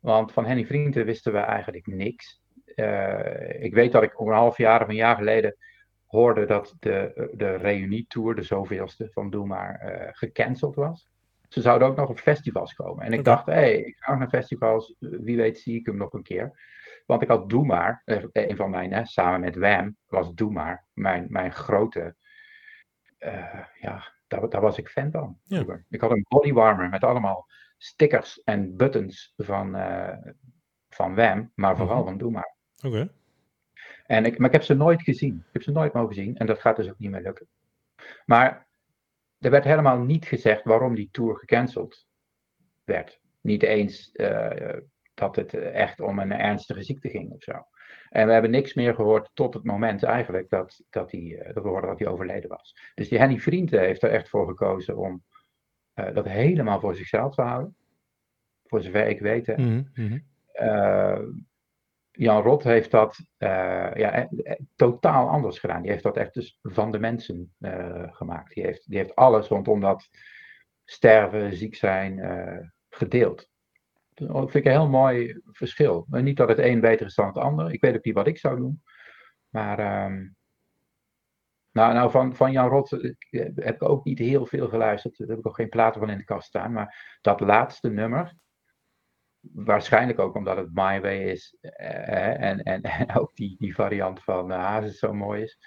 [0.00, 2.40] Want van Henny Vrienden wisten we eigenlijk niks.
[3.58, 5.56] Ik weet dat ik om een half jaar of een jaar geleden
[6.06, 11.09] hoorde dat de, de reunietour, de zoveelste van Doe Maar, gecanceld was.
[11.50, 13.04] Ze zouden ook nog op festivals komen.
[13.04, 16.12] En ik dacht, hé, hey, ik ga naar festivals, wie weet zie ik hem nog
[16.12, 16.68] een keer.
[17.06, 20.52] Want ik had Doe Maar, eh, een van mijn, hè, samen met Wham, was Doe
[20.52, 22.14] Maar mijn, mijn grote,
[23.18, 25.38] eh, ja, daar, daar was ik fan van.
[25.42, 25.80] Ja.
[25.88, 27.46] Ik had een bodywarmer met allemaal
[27.78, 30.16] stickers en buttons van, eh,
[30.88, 32.04] van Wham, maar vooral Mhm.
[32.06, 32.54] van Doe Maar.
[32.84, 33.10] Oké.
[34.06, 35.36] En ik, maar ik heb ze nooit gezien.
[35.36, 37.46] Ik heb ze nooit mogen zien en dat gaat dus ook niet meer lukken.
[38.24, 38.66] Maar
[39.40, 42.06] er werd helemaal niet gezegd waarom die tour gecanceld
[42.84, 43.20] werd.
[43.40, 44.76] Niet eens eh,
[45.14, 47.52] dat het echt om een ernstige ziekte ging of zo.
[48.08, 51.62] En we hebben niks meer gehoord tot het moment eigenlijk dat, dat, hij, eh, dat
[51.62, 52.74] we hoorden dat hij overleden was.
[52.94, 55.24] Dus die Henny Vrienden heeft er echt voor gekozen om
[55.92, 57.76] eh, dat helemaal voor zichzelf te houden.
[58.64, 59.46] Voor zover ik weet.
[59.94, 60.18] mhm.
[62.20, 63.48] Jan Rot heeft dat eh,
[63.94, 65.82] ja, eh, totaal anders gedaan.
[65.82, 68.54] Die heeft dat echt dus van de mensen eh, gemaakt.
[68.54, 70.08] Die heeft, die heeft alles rondom dat
[70.84, 72.20] sterven, ziek zijn,
[72.88, 73.48] gedeeld.
[74.14, 76.06] Dat vind ik een heel mooi verschil.
[76.08, 77.72] Niet dat het een beter is dan het ander.
[77.72, 78.82] Ik weet ook niet wat ik zou doen.
[79.48, 80.28] Maar ehm,
[81.72, 82.90] nou, nou van, van Jan Rot
[83.54, 85.18] heb ik ook niet heel veel geluisterd.
[85.18, 86.72] Daar heb ik ook geen platen van in de kast staan.
[86.72, 88.34] Maar dat laatste nummer,
[89.40, 94.22] waarschijnlijk ook omdat het My Way is eh, en, en, en ook die, die variant
[94.22, 95.58] van uh, Hazes zo mooi is,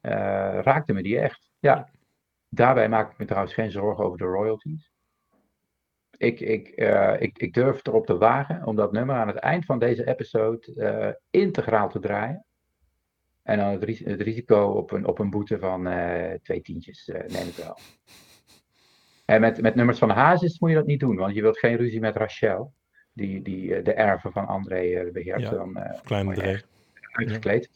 [0.00, 1.50] eh, raakte me die echt.
[1.58, 1.88] Ja,
[2.48, 4.90] daarbij maak ik me trouwens geen zorgen over de royalties.
[6.16, 9.64] Ik, ik, eh, ik, ik durf erop te wagen om dat nummer aan het eind
[9.64, 12.44] van deze episode eh, integraal te draaien.
[13.42, 17.08] En dan het, ris- het risico op een, op een boete van eh, twee tientjes
[17.08, 17.78] eh, neem ik wel.
[19.24, 21.76] En met, met nummers van Hazes moet je dat niet doen, want je wilt geen
[21.76, 22.72] ruzie met Rachel,
[23.12, 25.40] die, die eh, de erven van André eh, beheert.
[25.40, 25.50] Ja.
[25.50, 26.62] Dan, eh, Kleine
[27.12, 27.70] uitgekleed.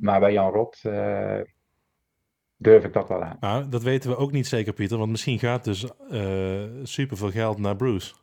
[0.00, 0.82] Maar bij Jan Rot
[2.56, 3.36] durf ik dat wel aan.
[3.40, 4.98] Nou, dat weten we ook niet zeker, Pieter.
[4.98, 8.14] Want misschien gaat dus eh superveel geld naar Bruce.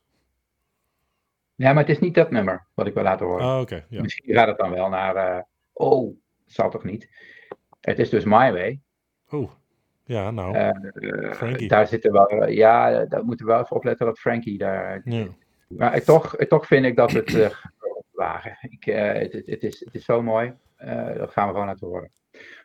[1.55, 3.45] Ja, maar het is niet dat nummer wat ik wil laten horen.
[3.45, 4.01] Ah, ja.
[4.01, 5.45] Misschien gaat het dan wel naar.
[5.73, 6.15] oh,
[6.45, 7.09] dat zal toch niet?
[7.81, 8.81] Het is dus My Way.
[9.29, 9.51] Oh,
[10.11, 10.73] ja, nou.
[11.33, 11.67] Frankie.
[11.67, 12.47] daar zitten wel.
[12.47, 15.01] ja, daar moeten we wel even opletten dat Frankie daar.
[15.05, 15.27] ja.
[15.67, 17.33] Maar toch, toch vind ik dat het.
[17.35, 17.49] eh
[18.21, 18.57] wagen.
[18.61, 20.53] Ik, eh, het, het, is, het is zo mooi.
[21.17, 22.11] Dat gaan we gewoon laten horen.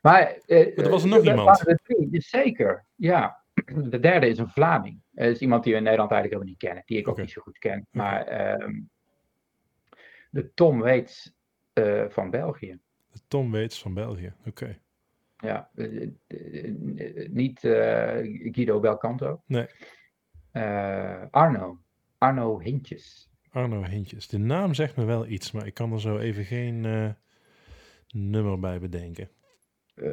[0.02, 0.36] Maar.
[0.46, 1.68] eh, er was er nog dat iemand.
[1.68, 2.84] er drie, dus zeker.
[2.94, 3.42] Ja.
[3.90, 5.00] De derde is een Vlaming.
[5.14, 6.82] Het is iemand die we in Nederland eigenlijk helemaal niet kennen.
[6.86, 7.86] Die ik ook niet zo goed ken.
[7.90, 8.26] Maar.
[8.26, 8.80] ehm,
[10.30, 11.32] de Tom Waits
[12.08, 12.78] van België.
[13.12, 14.32] De Tom Waits van België.
[14.46, 14.78] Oké.
[15.36, 17.60] Ja, eh, eh, eh, niet
[18.52, 19.42] Guido Belcanto.
[19.46, 19.66] Nee.
[21.30, 21.78] Arno.
[22.18, 23.30] Arno Hintjes.
[23.50, 24.28] Arno Hintjes.
[24.28, 26.80] De naam zegt me wel iets, maar ik kan er zo even geen
[28.08, 29.30] nummer bij bedenken.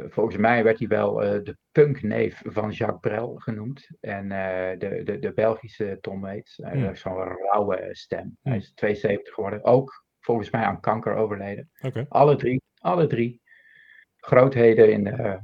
[0.09, 3.87] Volgens mij werd hij wel de punkneef van Jacques Brel genoemd.
[3.99, 4.29] En
[4.79, 6.57] de, de, de Belgische Tom Waits.
[6.57, 6.83] Hij Hmm.
[6.83, 8.37] heeft zo'n rauwe stem.
[8.41, 8.61] Hij Hmm.
[8.61, 9.63] is 72 geworden.
[9.63, 11.69] Ook volgens mij aan kanker overleden.
[12.09, 12.61] Alle drie.
[12.77, 13.41] Alle drie.
[14.25, 15.39] Grootheden in de,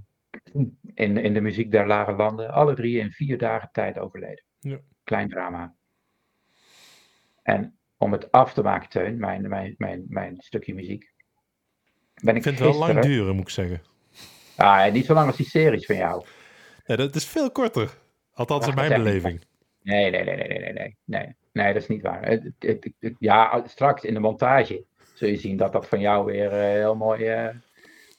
[0.94, 2.50] in, in de muziek der lage landen.
[2.50, 4.44] Alle drie in vier dagen tijd overleden.
[4.60, 4.80] Ja.
[5.04, 5.74] Klein drama.
[7.44, 11.14] En om het af te maken, Teun, mijn, mijn, mijn, mijn stukje muziek.
[12.24, 13.82] Ben ik Ik vind het wel lang duren, moet ik zeggen.
[14.56, 16.26] Ah, niet zo lang als die series van jou.
[16.86, 17.98] Nee, dat is veel korter.
[18.34, 19.46] Althans, Ja, in mijn beleving.
[19.82, 21.36] Nee, nee, nee, nee, nee, nee, nee, nee.
[21.52, 22.26] Nee, dat is niet waar.
[22.28, 26.00] Het- het- het- het- ja, straks in de montage zul je zien dat dat van
[26.00, 27.56] jou weer eh, heel mooi eh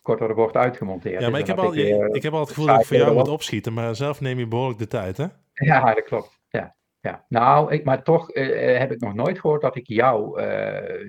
[0.02, 1.32] kort door de bocht uitgemonteerd Ja, is.
[1.32, 3.28] maar ik heb, al, weer- ik heb al het gevoel dat ik voor jou moet
[3.28, 5.26] opschieten, maar zelf neem je behoorlijk de tijd, hè?
[5.52, 6.38] Ja, dat klopt.
[6.48, 7.24] Ja, ja.
[7.28, 10.46] Nou, ik, maar toch eh, heb ik nog nooit gehoord dat ik jou eh,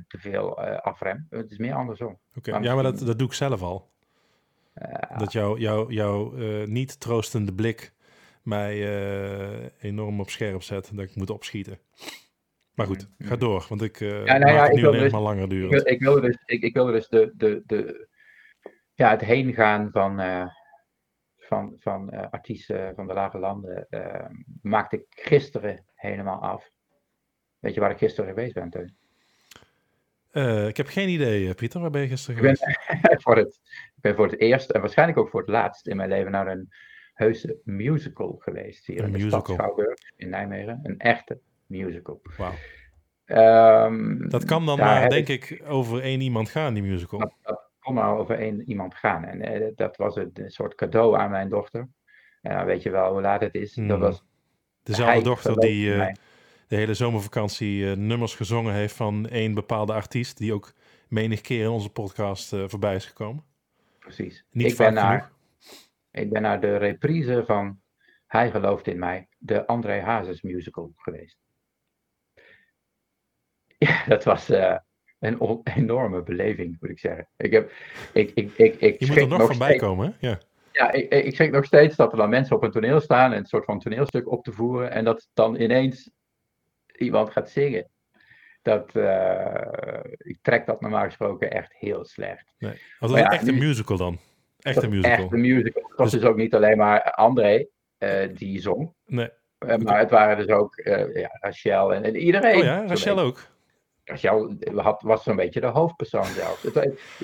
[0.08, 1.28] te veel eh, afrem.
[1.30, 2.18] Het is meer andersom.
[2.38, 2.58] Oké.
[2.58, 3.90] Ja, maar dat, dat doe ik zelf al.
[5.18, 7.94] Dat jouw jou, jou, eh, niet troostende blik
[8.44, 11.80] mij eh, enorm op scherp zet dat ik moet opschieten.
[12.76, 14.82] Maar goed, Mm, ga door, want ik eh Ja, nou maak ja, het ik nu
[14.82, 15.70] wil alleen dus- maar langer duren.
[15.70, 18.08] wil, ik wilde dus, ik, ik wilde dus de, de, de,
[19.02, 20.48] ja, het heen gaan van, eh,
[21.38, 23.88] van, van eh, artiesten van de lage landen.
[23.90, 24.30] eh,
[24.62, 26.70] maakte ik gisteren helemaal af.
[27.60, 28.96] Weet je waar ik gisteren geweest ben, Teun?
[30.68, 31.82] Ik heb geen idee, Pieter.
[31.82, 33.24] Waar ben je gisteren Ik ben, geweest?
[33.24, 33.60] voor het,
[33.96, 36.48] ik ben voor het eerst en waarschijnlijk ook voor het laatst in mijn leven naar
[36.48, 36.70] een
[37.14, 38.86] heuse musical geweest.
[38.86, 39.40] Hier Een in de musical.
[39.42, 40.80] stad Schouwburg in Nijmegen.
[40.84, 42.22] Een echte musical.
[42.38, 42.54] Wauw.
[43.26, 47.20] Ehm, Dat kan dan maar, denk ik, over één iemand gaan, die musical.
[47.20, 49.24] dat, dat maar over één iemand gaan.
[49.24, 51.88] En eh, dat was het, een soort cadeau aan mijn dochter.
[52.42, 53.74] En dan weet je wel hoe laat het is.
[53.74, 54.00] Dat Hmm.
[54.00, 54.24] was
[54.84, 56.14] Dezelfde dochter die eh,
[56.68, 60.74] de hele zomervakantie eh, nummers gezongen heeft van één bepaalde artiest, die ook
[61.08, 63.44] menig keer in onze podcast voorbij is gekomen.
[64.00, 64.46] Precies.
[64.52, 65.88] Niet ik, ben naar, genoeg.
[66.12, 67.82] ik ben naar de reprise van
[68.28, 71.38] Hij gelooft in mij, de André Hazes musical geweest.
[73.78, 74.48] Ja, dat was
[75.22, 77.28] een enorme beleving, moet ik zeggen.
[77.38, 77.72] Ik, heb,
[78.14, 80.28] ik, ik, ik, ik Je moet schrik er nog nog van bij steeds- komen, hè?
[80.28, 80.40] Ja.
[80.72, 83.32] Ja, ik, ik ik schrik nog steeds dat er dan mensen op een toneel staan
[83.32, 86.10] en een soort van toneelstuk op te voeren en dat dan ineens
[86.98, 87.90] iemand gaat zingen.
[88.62, 92.54] Dat, eh, ik trek dat normaal gesproken echt heel slecht.
[92.58, 92.82] Nee.
[93.00, 94.20] Was dat ja, echt een musical dan?
[94.60, 95.12] Echt een musical?
[95.12, 95.84] Echt een musical.
[95.88, 97.66] Het was Dus- dus ook niet alleen maar André
[97.98, 99.30] eh, die zong, Nee.
[99.58, 100.76] eh, maar het waren dus ook
[101.14, 102.56] ja, Rachel en, en iedereen.
[102.58, 103.50] Oh ja, Rachel ook.
[104.04, 106.64] Rachel had, was zo'n beetje de hoofdpersoon zelfs.
[106.64, 106.74] Het,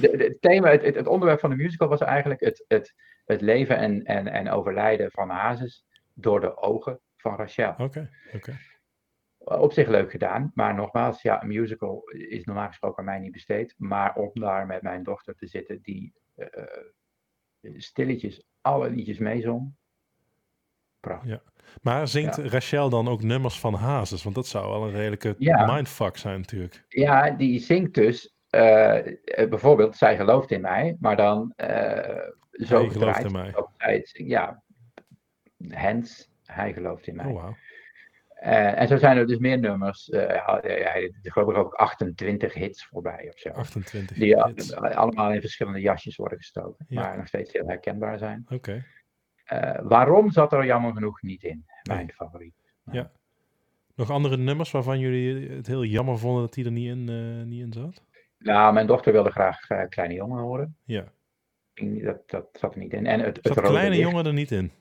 [0.02, 2.94] het, thema, het, het, onderwerp van de musical was eigenlijk het, het,
[3.26, 7.74] het leven en, en, en overlijden van Hazes door de ogen van Rachel.
[7.78, 8.58] Oké, oké.
[9.38, 13.32] Op zich leuk gedaan, maar nogmaals, ja, een musical is normaal gesproken aan mij niet
[13.32, 13.74] besteed.
[13.78, 16.48] Maar om daar met mijn dochter te zitten die eh,
[17.62, 19.74] stilletjes alle liedjes meezong.
[21.00, 21.44] Prachtig.
[21.82, 22.44] Maar zingt Ja.
[22.48, 24.24] Rachel dan ook nummers van Hazes?
[24.24, 25.74] Want dat zou wel een redelijke Ja.
[25.74, 26.84] mindfuck zijn natuurlijk.
[26.90, 32.18] Ja, die zingt dus eh, eh, bijvoorbeeld Zij gelooft in mij, maar dan eh
[32.52, 33.54] zo Hij gelooft in mij.
[34.12, 34.64] Ja,
[35.68, 37.26] hens, hij gelooft in mij.
[37.26, 37.48] Oh.
[38.28, 40.06] Eh, en zo zijn er dus meer nummers.
[40.12, 43.50] hij er geloof ik ook 28 hits voorbij of zo.
[43.50, 44.76] 28 Die hits.
[44.76, 47.02] allemaal in verschillende jasjes worden gestoken, Ja.
[47.02, 48.46] maar nog steeds heel herkenbaar zijn.
[48.50, 48.84] Oké.
[49.48, 51.66] Eh, waarom zat er jammer genoeg niet in?
[51.84, 52.54] Mijn favoriet.
[53.96, 57.46] Nog andere nummers waarvan jullie het heel jammer vonden dat die er niet in, eh,
[57.46, 58.04] niet in zat?
[58.38, 60.76] Nou, mijn dochter wilde graag eh, Kleine Jongen horen.
[60.84, 61.04] Ja.
[61.74, 63.06] Dat, dat zat er niet in.
[63.06, 64.02] En het, Zat Kleine Licht.
[64.02, 64.72] Jongen er niet in?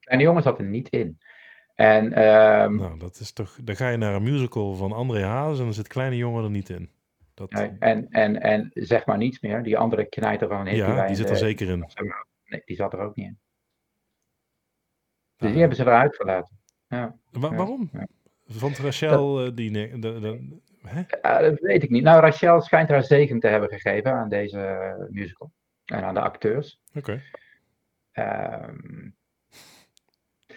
[0.00, 1.18] Kleine Jongen zat er niet in.
[1.74, 3.58] En ehm, Nou, dat is toch...
[3.62, 6.50] Dan ga je naar een musical van André Hazes en dan zit Kleine Jongen er
[6.50, 6.90] niet in.
[7.34, 9.62] Dat, nee, en, en, en zeg maar niets meer.
[9.62, 11.88] Die andere knijter van een hit ja, die zit de- er zeker in.
[12.44, 13.38] Nee, die zat er ook niet in.
[15.44, 16.58] Dus die hebben ze eruit gelaten.
[16.88, 17.16] Ja.
[17.30, 17.90] Wa- Ja, waarom?
[17.92, 18.06] ja.
[18.46, 19.70] Vond Rachel eh, die...
[19.70, 21.02] de, de, hè?
[21.22, 22.02] Ja, dat weet ik niet.
[22.02, 25.52] Nou, Rachel schijnt haar zegen te hebben gegeven aan deze musical.
[25.84, 26.80] En aan de acteurs.
[26.94, 27.22] Oké.
[28.12, 29.08] Ehm,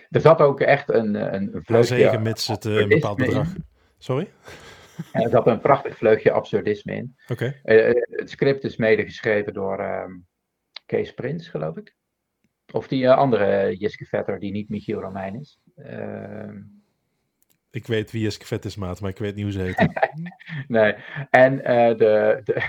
[0.10, 3.48] er zat ook echt een, eh, een, vleugje zegen mits het eh, een bepaald bedrag...
[3.98, 4.32] Sorry?
[5.12, 7.16] En er zat een prachtig vleugje absurdisme in.
[7.28, 7.60] Oké.
[7.64, 10.12] Het script is mede geschreven door ehm,
[10.86, 11.96] Kees Prins, geloof ik.
[12.72, 15.60] Of die eh, andere Jiske Vetter, die niet Michiel Romein is.
[15.76, 16.62] Ehm,
[17.72, 19.88] Ik weet wie is vet is, maat, maar ik weet niet hoe ze heet.
[20.68, 20.96] nee,
[21.30, 22.62] en eh, de, de,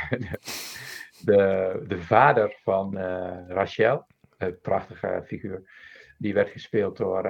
[1.25, 4.07] de, de vader van eh, Rachel,
[4.39, 5.71] een prachtige figuur,
[6.19, 7.27] die werd gespeeld door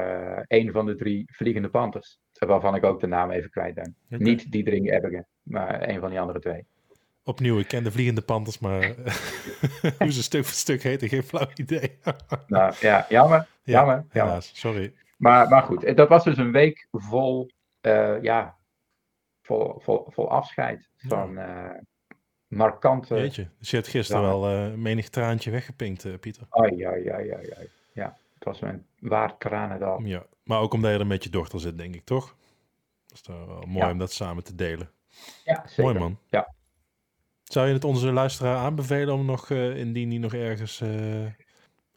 [0.46, 2.18] een van de drie Vliegende Panthers.
[2.38, 3.96] Waarvan ik ook de naam even kwijt ben.
[4.08, 6.66] Niet Diederik Ebbingen, maar een van die andere twee.
[7.28, 8.94] Opnieuw, ik ken de Vliegende Panthers, maar
[9.98, 11.98] hoe ze stuk voor stuk heten, geen flauw idee.
[12.46, 14.06] Nou ja, jammer, Ja, jammer, jammer.
[14.10, 14.94] helaas, sorry.
[15.16, 18.56] Maar, maar goed, dat was dus een week vol, eh, ja,
[19.42, 21.70] vol, vol, vol afscheid van eh,
[22.46, 23.14] markante.
[23.14, 24.28] Jeetje, dus je hebt gisteren Ja.
[24.28, 26.46] wel eh, menig traantje weggepinkt, eh, Pieter.
[26.50, 27.68] Ai, ai, ai, ai.
[27.92, 30.00] Ja, het was een waar tranendal.
[30.00, 32.36] Ja, maar ook omdat je er met je dochter zit, denk ik, toch?
[33.06, 33.90] Dat is wel mooi Ja.
[33.90, 34.90] om dat samen te delen.
[35.44, 35.82] Ja, zeker.
[35.84, 36.18] Mooi man.
[36.28, 36.56] Ja.
[37.52, 40.80] Zou je het onze luisteraar aanbevelen om nog, eh, indien die nog ergens...
[40.80, 41.22] eh,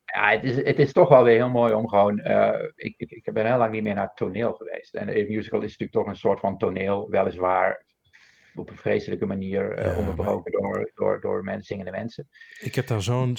[0.06, 2.20] Ja, het is, het is toch wel weer heel mooi om gewoon.
[2.20, 4.96] eh, ik, ik, ik ben heel lang niet meer naar het toneel geweest.
[4.96, 7.84] En een musical is natuurlijk toch een soort van toneel, weliswaar
[8.56, 12.28] op een vreselijke manier Ja, onderbroken door, door, door mensen, zingende mensen.
[12.60, 13.38] Ik heb daar zo'n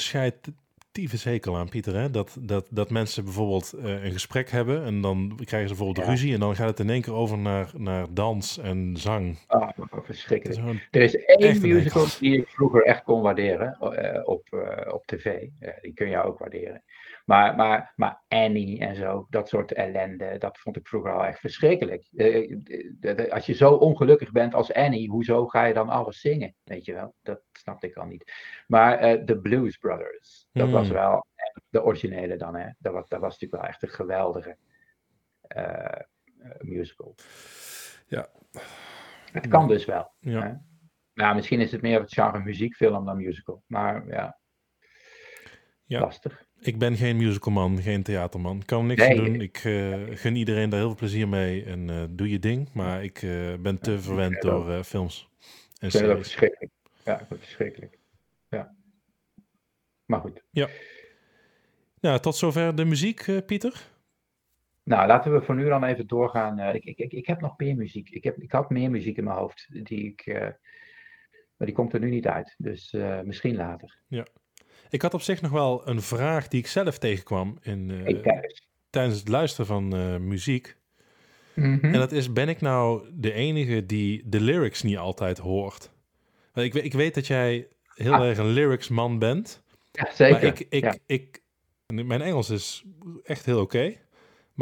[0.93, 1.95] scheidtieve hekel aan, Pieter.
[1.95, 2.11] Hè?
[2.11, 6.13] Dat, dat, dat mensen bijvoorbeeld eh, een gesprek hebben en dan krijgen ze bijvoorbeeld Ja.
[6.13, 9.39] ruzie en dan gaat het in één keer over naar, naar dans en zang.
[9.47, 10.81] Ah, is verschrikkelijk.
[10.91, 15.49] Er is één musical die ik vroeger echt kon waarderen eh, op, eh, op tv.
[15.83, 16.83] Die kun je ook waarderen.
[17.25, 21.39] Maar, maar, maar Annie en zo, dat soort ellende, dat vond ik vroeger al echt
[21.41, 22.09] verschrikkelijk.
[22.17, 22.57] Eh,
[22.99, 26.55] de- als je zo ongelukkig bent als Annie, hoezo ga je dan alles zingen?
[26.65, 28.33] Weet je wel, dat snapte ik al niet.
[28.67, 30.97] Maar eh, de Blues Brothers, dat was Hmm.
[30.97, 31.27] wel
[31.69, 32.55] de originele dan.
[32.57, 32.69] Hè?
[32.79, 34.57] Dat, was, dat was natuurlijk wel echt een geweldige
[35.43, 36.01] eh, eh,
[36.61, 37.15] musical.
[38.07, 38.29] Ja.
[39.33, 40.13] Het kan dus wel.
[40.19, 40.43] Ja.
[40.43, 40.53] hè?
[41.15, 43.63] Nou, misschien is het meer het genre muziekfilm dan musical.
[43.67, 44.39] Maar ja,
[45.85, 46.01] Ja.
[46.01, 46.47] lastig.
[46.65, 48.63] Ik ben geen musicalman, geen theaterman.
[48.65, 49.17] Kan niks Nee.
[49.17, 49.41] doen.
[49.41, 52.73] Ik eh, gun iedereen daar heel veel plezier mee en eh, doe je ding.
[52.73, 55.29] Maar ik eh, ben te verwend door films
[55.79, 56.23] en Ik vind series.
[56.27, 56.73] verschrikkelijk.
[57.05, 57.99] Ja, ik vind het verschrikkelijk.
[58.49, 58.75] Ja.
[60.07, 60.43] Maar goed.
[62.01, 63.91] Nou, tot zover de muziek, Pieter.
[64.83, 66.59] Nou, laten we voor nu dan even doorgaan.
[66.75, 68.11] Ik, ik, ik, ik heb nog meer muziek.
[68.11, 69.69] Ik, heb, ik had meer muziek in mijn hoofd.
[69.71, 70.27] Die ik,
[71.57, 72.55] maar die komt er nu niet uit.
[72.59, 73.99] Dus misschien later.
[74.93, 78.37] Ik had op zich nog wel een vraag die ik zelf tegenkwam in, eh,
[78.91, 80.77] tijdens het luisteren van eh, muziek.
[81.55, 81.85] Mhm.
[81.85, 85.91] En dat is, ben ik nou de enige die de lyrics niet altijd hoort?
[86.53, 88.27] Want ik, ik weet dat jij heel Ah.
[88.29, 89.63] erg een lyrics-man bent.
[89.93, 90.33] Ja, zeker.
[90.33, 90.97] Maar ik, ik, ja.
[91.07, 91.43] ik,
[91.87, 92.85] mijn Engels is
[93.25, 93.97] echt heel oké.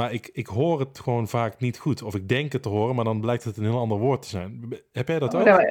[0.01, 2.03] Maar ik, ik hoor het gewoon vaak niet goed.
[2.03, 4.29] Of ik denk het te horen, maar dan blijkt het een heel ander woord te
[4.29, 4.69] zijn.
[4.93, 5.45] Heb jij dat ook?
[5.45, 5.63] Nou,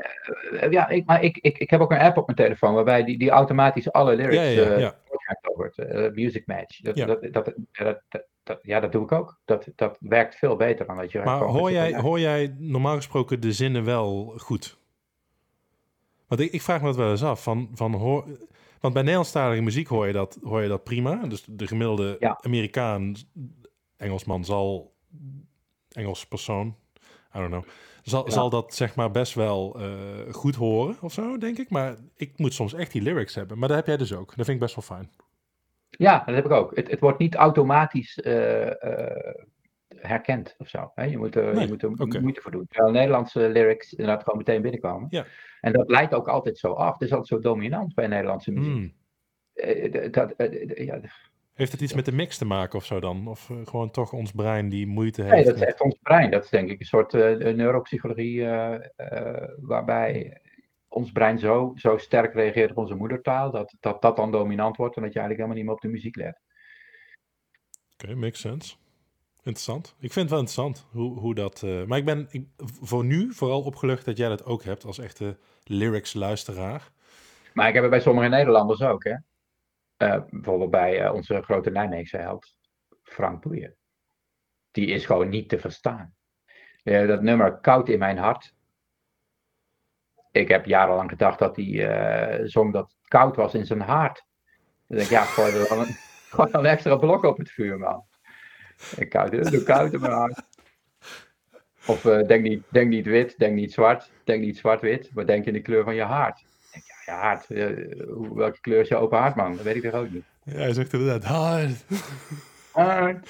[0.60, 3.04] eh, ja, ik, maar ik, ik, ik heb ook een app op mijn telefoon waarbij
[3.04, 4.96] die, die automatisch alle lyrics Ja, ja, eh, ja.
[5.56, 5.78] wordt.
[5.78, 6.82] eh, music Match.
[6.82, 7.06] Dat, Ja.
[7.06, 7.54] dat, dat,
[8.44, 9.40] dat, ja, dat doe ik ook.
[9.46, 11.22] Dat, dat werkt veel beter dan dat je.
[11.24, 14.78] Maar hoor jij, hoor jij normaal gesproken de zinnen wel goed?
[16.28, 17.44] Want ik, ik vraag me dat wel eens af.
[17.44, 18.24] Van, van hoor,
[18.80, 21.16] want bij Nederlandstalige muziek hoor je, dat, hoor je dat prima.
[21.28, 22.40] Dus de gemiddelde Ja.
[22.42, 23.16] Amerikaan,
[24.00, 24.94] Engelsman zal,
[25.90, 26.76] Engels persoon,
[27.36, 27.64] I don't know,
[28.04, 28.32] zal, Ja.
[28.32, 31.70] zal dat zeg maar best wel eh, goed horen of zo, denk ik.
[31.70, 33.58] Maar ik moet soms echt die lyrics hebben.
[33.60, 34.28] Maar dat heb jij dus ook.
[34.28, 35.12] Dat vind ik best wel fijn.
[35.90, 36.76] Ja, dat heb ik ook.
[36.76, 39.36] Het, het wordt niet automatisch eh, eh,
[39.96, 40.92] herkend of zo.
[40.96, 41.04] Hè?
[41.04, 42.68] Je, moet er, Nee, je moet er moeite voor doen.
[42.68, 45.08] Terwijl Nederlandse lyrics inderdaad gewoon meteen binnenkomen.
[45.10, 45.26] Ja.
[45.62, 46.94] En dat leidt ook altijd zo af.
[46.94, 48.74] Het is altijd zo dominant bij Nederlandse muziek.
[48.74, 48.98] Hmm.
[50.12, 50.34] Dat,
[50.76, 51.00] ja,
[51.60, 53.28] Heeft het iets met de mix te maken of zo dan?
[53.28, 55.34] Of eh, gewoon toch ons brein die moeite heeft?
[55.34, 56.32] Nee, dat is echt ons brein.
[56.32, 60.42] Dat is denk ik een soort eh, neuropsychologie eh, waarbij
[60.88, 64.96] ons brein zo, zo sterk reageert op onze moedertaal, dat, dat dat dan dominant wordt
[64.96, 66.42] en dat je eigenlijk helemaal niet meer op de muziek let.
[67.94, 68.76] Oké, makes sense.
[69.38, 69.96] Interessant.
[70.00, 71.62] Ik vind het wel interessant hoe, hoe dat...
[71.88, 75.38] maar ik ben ik, voor nu vooral opgelucht dat jij dat ook hebt als echte
[75.64, 76.92] lyrics-luisteraar.
[77.54, 79.16] Maar ik heb het bij sommige Nederlanders ook, hè.
[80.00, 82.56] Eh, bijvoorbeeld bij eh, onze grote Nijmeegse held,
[83.04, 83.76] Frank Boeien.
[84.72, 86.14] Die is gewoon niet te verstaan.
[86.84, 88.56] Dat nummer Koud in mijn hart.
[90.32, 94.26] Ik heb jarenlang gedacht dat hij eh, zong dat koud was in zijn hart.
[94.88, 95.86] Dan denk ik, ja, gooi er dan
[96.62, 98.06] een, extra blok op het vuur, man.
[98.96, 100.42] Ik koud, doe koud in mijn hart.
[101.88, 105.54] Of denk, niet, denk niet wit, denk niet zwart, denk niet zwart-wit, maar denk in
[105.54, 106.46] de kleur van je hart.
[107.10, 107.68] Ja, eh,
[108.08, 109.56] hoe- welke kleur is je open hart, man?
[109.56, 110.24] Dat weet ik toch ook niet.
[110.44, 111.86] Ja, hij zegt inderdaad hard.
[112.72, 113.30] Hart,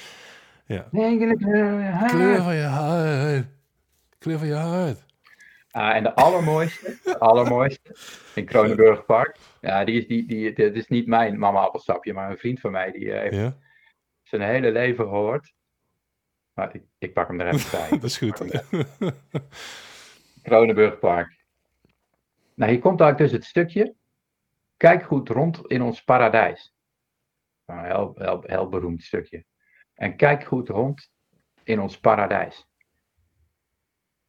[0.66, 0.88] Ja.
[0.92, 2.12] denk in de kleur van je hart.
[2.12, 3.46] Kleur van je hart.
[4.20, 5.06] Kleur van je hart.
[5.72, 7.96] Ah, en de allermooiste, de allermooiste,
[8.36, 9.38] in Kronenburg Park.
[9.62, 12.72] Ja, die is, die, die, dit is niet mijn mama appelsapje, maar een vriend van
[12.72, 13.58] mij, die eh, heeft Ja,
[14.24, 15.54] zijn hele leven gehoord.
[16.54, 17.90] Maar ik, ik pak hem er even bij.
[17.90, 18.42] dat is goed.
[20.44, 21.38] Kronenburg Park.
[22.60, 23.96] Nou, hier komt eigenlijk dus het stukje.
[24.78, 26.76] Kijk goed rond in ons paradijs.
[27.66, 29.46] Nou, een heel, heel, heel beroemd stukje.
[29.94, 31.12] En kijk goed rond
[31.64, 32.68] in ons paradijs.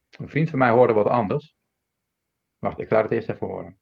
[0.09, 1.55] Een vriend van mij hoorde wat anders.
[2.57, 3.79] Wacht, ik laat het eerst even horen.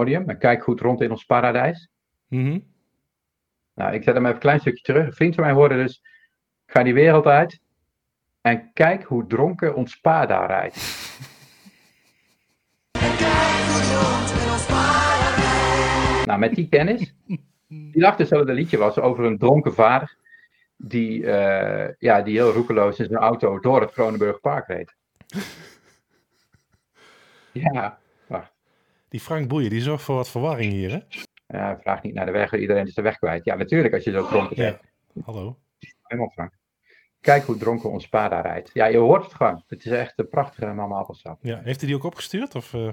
[0.00, 0.28] Hem?
[0.28, 1.88] En kijk goed rond in ons paradijs.
[2.28, 2.58] Mhm.
[3.74, 5.06] Nou, ik zet hem even een klein stukje terug.
[5.06, 6.02] Een vriend van mij hoorde dus,
[6.66, 7.60] ga die wereld uit
[8.40, 11.10] en kijk hoe dronken ons pa daar rijdt.
[16.26, 17.14] Nou, met die kennis,
[17.66, 20.16] die dacht dus dat het een liedje was over een dronken vader
[20.76, 24.94] die, eh, ja, die heel roekeloos in zijn auto door het Kronenburg Park reed.
[27.52, 27.98] Ja.
[29.12, 30.98] Die Frank Boeien, die zorgt voor wat verwarring hier, hè?
[31.58, 33.44] Ja, vraag niet naar de weg, iedereen is de weg kwijt.
[33.44, 34.78] Ja, natuurlijk als je zo dronken bent.
[35.24, 35.58] Hallo.
[36.02, 36.52] Helemaal Frank.
[37.20, 38.70] Kijk hoe dronken ons pa daar rijdt.
[38.72, 39.62] Ja, je hoort het gewoon.
[39.66, 41.38] Het is echt een prachtige mama appelsap.
[41.42, 42.54] Ja, heeft hij die ook opgestuurd?
[42.54, 42.88] Of, eh,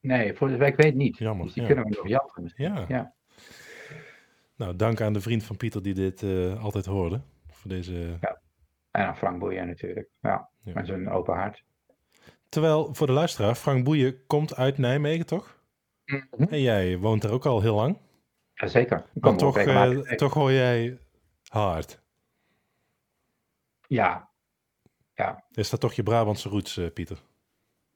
[0.00, 1.18] Nee, voor zover ik weet niet.
[1.18, 1.68] Jammer, Dus die ja.
[1.68, 2.84] kunnen we nog jatten ja.
[2.88, 3.14] Ja.
[4.56, 7.20] Nou, dank aan de vriend van Pieter die dit eh, altijd hoorde.
[7.50, 8.18] Voor deze...
[8.90, 10.08] En aan Frank Boeien natuurlijk.
[10.20, 10.72] Ja, Ja.
[10.74, 11.64] met zijn open hart.
[12.54, 15.62] Terwijl, voor de luisteraar, Frank Boeien komt uit Nijmegen, toch?
[16.04, 16.42] Mhm.
[16.42, 17.98] En jij woont daar ook al heel lang.
[18.54, 19.06] Jazeker.
[19.12, 20.98] Maar toch, eh, toch hoor jij
[21.48, 22.02] hard.
[23.86, 24.30] Ja,
[25.52, 27.22] Is dat toch je Brabantse roots, eh, Pieter?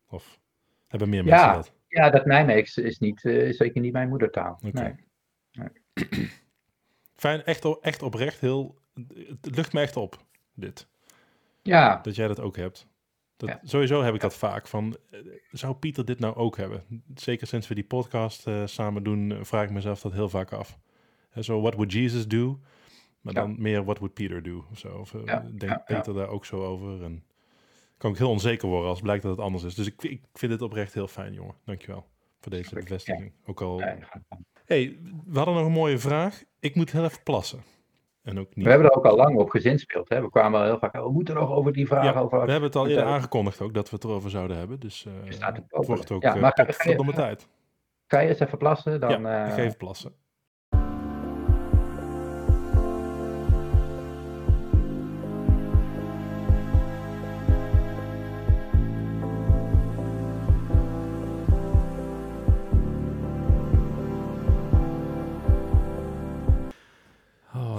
[0.08, 0.38] Of
[0.86, 1.30] hebben meer Ja.
[1.46, 1.72] mensen dat?
[1.88, 4.58] ja, dat Nijmeegs is, niet, eh, is zeker niet mijn moedertaal.
[4.66, 4.96] Oké.
[5.50, 5.68] Nee.
[7.14, 8.78] Fijn, echt, echt oprecht heel...
[9.40, 10.88] Het lucht me echt op, dit.
[11.62, 12.87] Ja, Dat jij dat ook hebt.
[13.38, 13.60] Dat, Ja.
[13.62, 15.18] Sowieso heb ik dat vaak van, eh,
[15.50, 17.04] zou Pieter dit nou ook hebben?
[17.14, 20.52] Zeker sinds we die podcast eh, samen doen, eh, vraag ik mezelf dat heel vaak
[20.52, 20.78] af.
[21.40, 22.60] Zo, what would Jesus do?
[23.20, 23.40] Maar Ja.
[23.40, 24.64] dan meer, what would Peter do?
[24.70, 24.88] Of zo.
[24.88, 25.84] Of Ja, denkt.
[25.84, 27.02] Peter daar ook zo over?
[27.04, 27.24] En
[27.96, 29.74] kan ik heel onzeker worden als blijkt dat het anders is.
[29.74, 31.54] Dus ik, ik vind het oprecht heel fijn, jongen.
[31.64, 32.06] Dankjewel
[32.40, 33.32] voor deze bevestiging.
[33.46, 33.80] Ook al...
[34.64, 36.42] hey, we hadden nog een mooie vraag.
[36.60, 37.62] Ik moet heel even plassen.
[38.28, 38.64] En ook niet...
[38.64, 40.08] we hebben er ook al lang op gezinspeeld.
[40.08, 40.20] Hè?
[40.20, 42.44] We kwamen al heel vaak, oh, we moeten nog over die vraag Ja, over.
[42.44, 44.80] we hebben het al eerder aangekondigd ook dat we het erover zouden hebben.
[44.80, 45.86] Dus eh, het boven.
[45.94, 47.48] wordt ook Ja, ja, maar ga- je- tijd.
[48.06, 49.00] Ga je eens even plassen?
[49.00, 50.12] Dan, ja, ik eh, ga even plassen.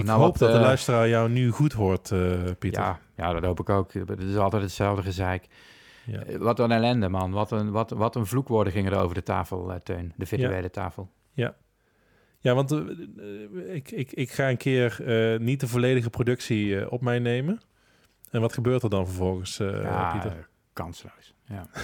[0.10, 2.19] Nou, hoop wat, dat de eh, luisteraar jou nu goed hoort, eh,
[2.60, 2.82] Pieter.
[2.82, 3.93] Ja, ja, dat hoop ik ook.
[3.93, 5.48] Het is altijd hetzelfde gezeik.
[6.06, 6.19] Ja.
[6.24, 7.32] Eh, Wat een ellende, man.
[7.32, 10.13] Wat een, wat, wat een vloekwoorden gingen er over de tafel, Teun.
[10.15, 11.10] De virtuele tafel.
[12.41, 14.98] Ja, want eh, eh, ik, ik, ik ga een keer
[15.41, 17.62] niet de volledige productie op mij nemen.
[18.31, 20.48] En wat gebeurt er dan vervolgens, ja, Pieter?
[20.73, 21.34] kansloos.
[21.46, 21.67] Ja.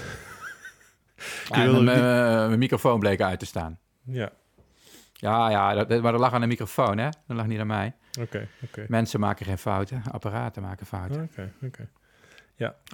[1.49, 3.79] Ja, wil mijn, microfoon bleek uit te staan.
[4.03, 4.29] Ja,
[5.13, 7.09] Ja, ja dat- maar dat lag aan de microfoon, hè?
[7.27, 7.95] Dat lag niet aan mij.
[8.87, 11.29] Mensen maken geen fouten, apparaten maken fouten.
[11.31, 11.87] Oké, oké.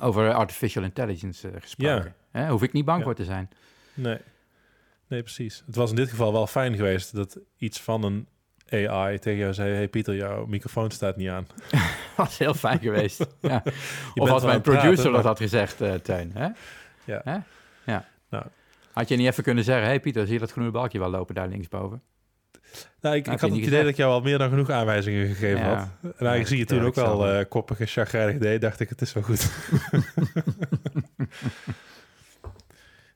[0.01, 2.15] Over artificial intelligence eh, gesproken.
[2.31, 2.49] Hè?
[2.49, 3.03] Hoef ik niet bang Ja.
[3.03, 3.49] voor te zijn.
[3.93, 4.17] Nee.
[5.07, 5.63] nee, precies.
[5.65, 8.27] Het was in dit geval wel fijn geweest dat iets van een
[8.69, 9.73] AI tegen jou zei...
[9.73, 11.47] hey Pieter, jouw microfoon staat niet aan.
[11.69, 11.81] Dat
[12.17, 13.25] was heel fijn geweest.
[13.41, 13.63] ja.
[14.15, 16.31] Of als mijn praten, producer dat had gezegd, Teun.
[16.33, 16.47] Hè?
[17.03, 17.21] Ja.
[17.23, 17.37] Hè?
[17.91, 18.05] ja.
[18.29, 18.45] Nou.
[18.91, 19.85] Had je niet even kunnen zeggen...
[19.85, 22.01] hey Pieter, zie je dat groene balkje wel lopen daar linksboven?
[23.01, 23.81] Nou, ik, had het idee gezegd.
[23.81, 25.75] dat ik jou al meer dan genoeg aanwijzingen gegeven Ja.
[25.75, 25.87] had.
[26.01, 28.89] En eigenlijk zie je toen ook al zelf eh koppig en chagrijnig deed, dacht ik,
[28.89, 29.49] het is wel goed.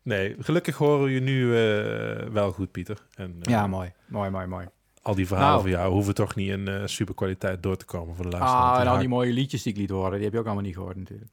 [0.02, 2.98] nee, gelukkig horen we je nu eh, wel goed, Pieter.
[3.16, 3.92] En eh, Ja, mooi.
[4.06, 4.66] Mooi, mooi, mooi.
[5.02, 5.62] al die verhalen Nou.
[5.62, 8.62] van jou hoeven toch niet in super kwaliteit door te komen voor de luisteraar.
[8.72, 10.46] Ah, en al haak- die mooie liedjes die ik liet horen, die heb je ook
[10.46, 11.32] allemaal niet gehoord natuurlijk.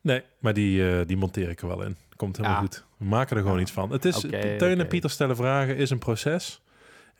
[0.00, 1.96] Nee, maar die, die monteer ik er wel in.
[2.16, 2.62] Komt helemaal Ja.
[2.62, 2.84] goed.
[2.96, 3.62] We maken er gewoon Ja.
[3.62, 3.90] iets van.
[3.92, 4.86] Het is, Oké, Teun en.
[4.86, 6.61] Pieter stellen vragen is een proces.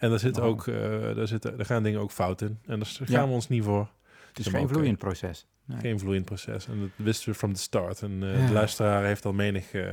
[0.03, 0.75] En daar, zit ook, eh,
[1.15, 2.59] daar, zitten, daar gaan dingen ook fout in.
[2.67, 3.89] En daar gaan we ons niet voor.
[4.29, 5.47] Het is geen vloeiend proces.
[5.65, 5.81] Nee.
[5.81, 6.67] Geen vloeiend proces.
[6.67, 8.03] En dat wisten we from the start.
[8.03, 9.93] En eh, de luisteraar heeft al menig eh,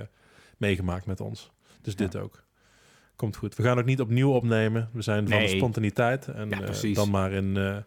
[0.57, 1.51] meegemaakt met ons.
[1.81, 2.43] Dus dit ook.
[3.15, 3.55] Komt goed.
[3.55, 4.89] We gaan ook niet opnieuw opnemen.
[4.93, 6.27] We zijn van de spontaniteit.
[6.27, 6.49] En
[6.93, 7.83] dan maar in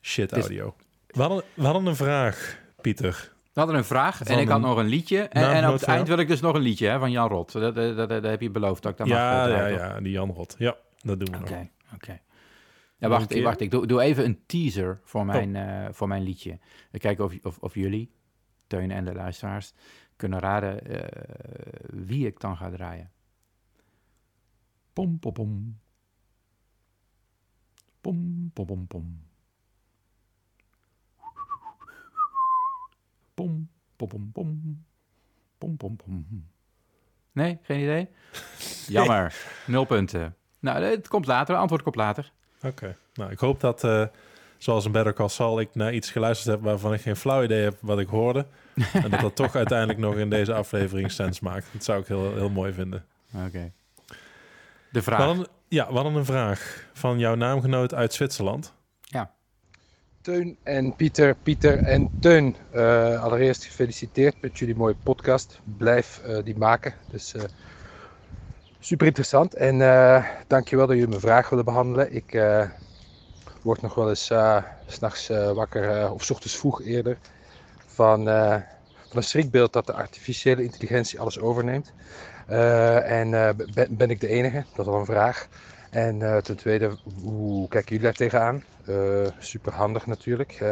[0.00, 0.74] shit Het audio.
[1.06, 3.32] We hadden, we hadden een vraag, Pieter.
[3.52, 5.20] We hadden een vraag en ik had nog een liedje.
[5.20, 7.52] En, en op het eind wil ik dus nog een liedje hè, van Jan Rot.
[7.52, 10.12] Dat, dat, dat, dat heb je beloofd dat ik dat mag ja, ja, ja, die
[10.12, 10.54] Jan Rot.
[10.58, 12.20] Ja, dat doen we Oké, oké.
[12.96, 16.22] Ja, wacht, ik, wacht, ik doe, doe even een teaser voor mijn, eh, voor mijn
[16.22, 16.58] liedje.
[16.90, 18.12] We kijken of, of, of jullie,
[18.66, 19.72] Teun en de luisteraars,
[20.16, 23.10] kunnen raden eh, wie ik dan ga draaien.
[24.92, 25.78] Pom, pom, pom.
[28.00, 29.22] Pom, pom, pom, pom.
[33.34, 34.84] Pom, pom, pom, pom.
[35.58, 36.48] Pom, pom, pom.
[37.32, 38.08] Nee, geen idee?
[38.94, 39.34] Jammer,
[39.66, 40.36] nul punten.
[40.60, 42.32] Nou, het komt later, antwoord komt later.
[42.62, 42.96] Oké.
[43.14, 44.06] Nou, ik hoop dat, eh,
[44.58, 47.62] zoals een Better Call Saul, ik naar iets geluisterd heb waarvan ik geen flauw idee
[47.62, 48.46] heb wat ik hoorde.
[48.92, 51.66] en dat dat toch uiteindelijk nog in deze aflevering sens maakt.
[51.72, 53.04] Dat zou ik heel, heel mooi vinden.
[53.46, 53.72] Oké.
[54.90, 55.18] De vraag.
[55.18, 58.74] hadden, ja, hadden een vraag van jouw naamgenoot uit Zwitserland.
[60.20, 62.56] Teun en Pieter, Pieter en Teun.
[62.70, 65.60] Eh, allereerst gefeliciteerd met jullie mooie podcast.
[65.76, 66.94] Blijf eh, die maken.
[67.10, 67.42] Dus eh,
[68.80, 69.54] super interessant.
[69.54, 72.14] En eh dankjewel dat jullie mijn vraag willen behandelen.
[72.14, 72.68] Ik eh,
[73.62, 74.32] word nog wel eens s
[74.86, 77.18] s'nachts wakker, of s ochtends vroeg eerder,
[77.86, 78.24] van,
[79.08, 81.92] van een schrikbeeld dat de artificiële intelligentie alles overneemt.
[82.46, 83.30] En
[83.74, 84.64] ben, ben ik de enige?
[84.74, 85.48] Dat is al een vraag.
[85.90, 88.64] En ten tweede, hoe kijken jullie daar tegenaan?
[89.38, 90.62] Super handig natuurlijk.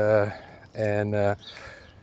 [0.73, 1.37] En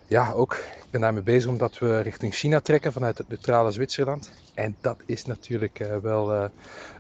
[0.08, 4.32] ja, ook, ik ben daarmee bezig omdat we richting China trekken vanuit het neutrale Zwitserland.
[4.56, 6.50] En dat is natuurlijk eh, wel eh,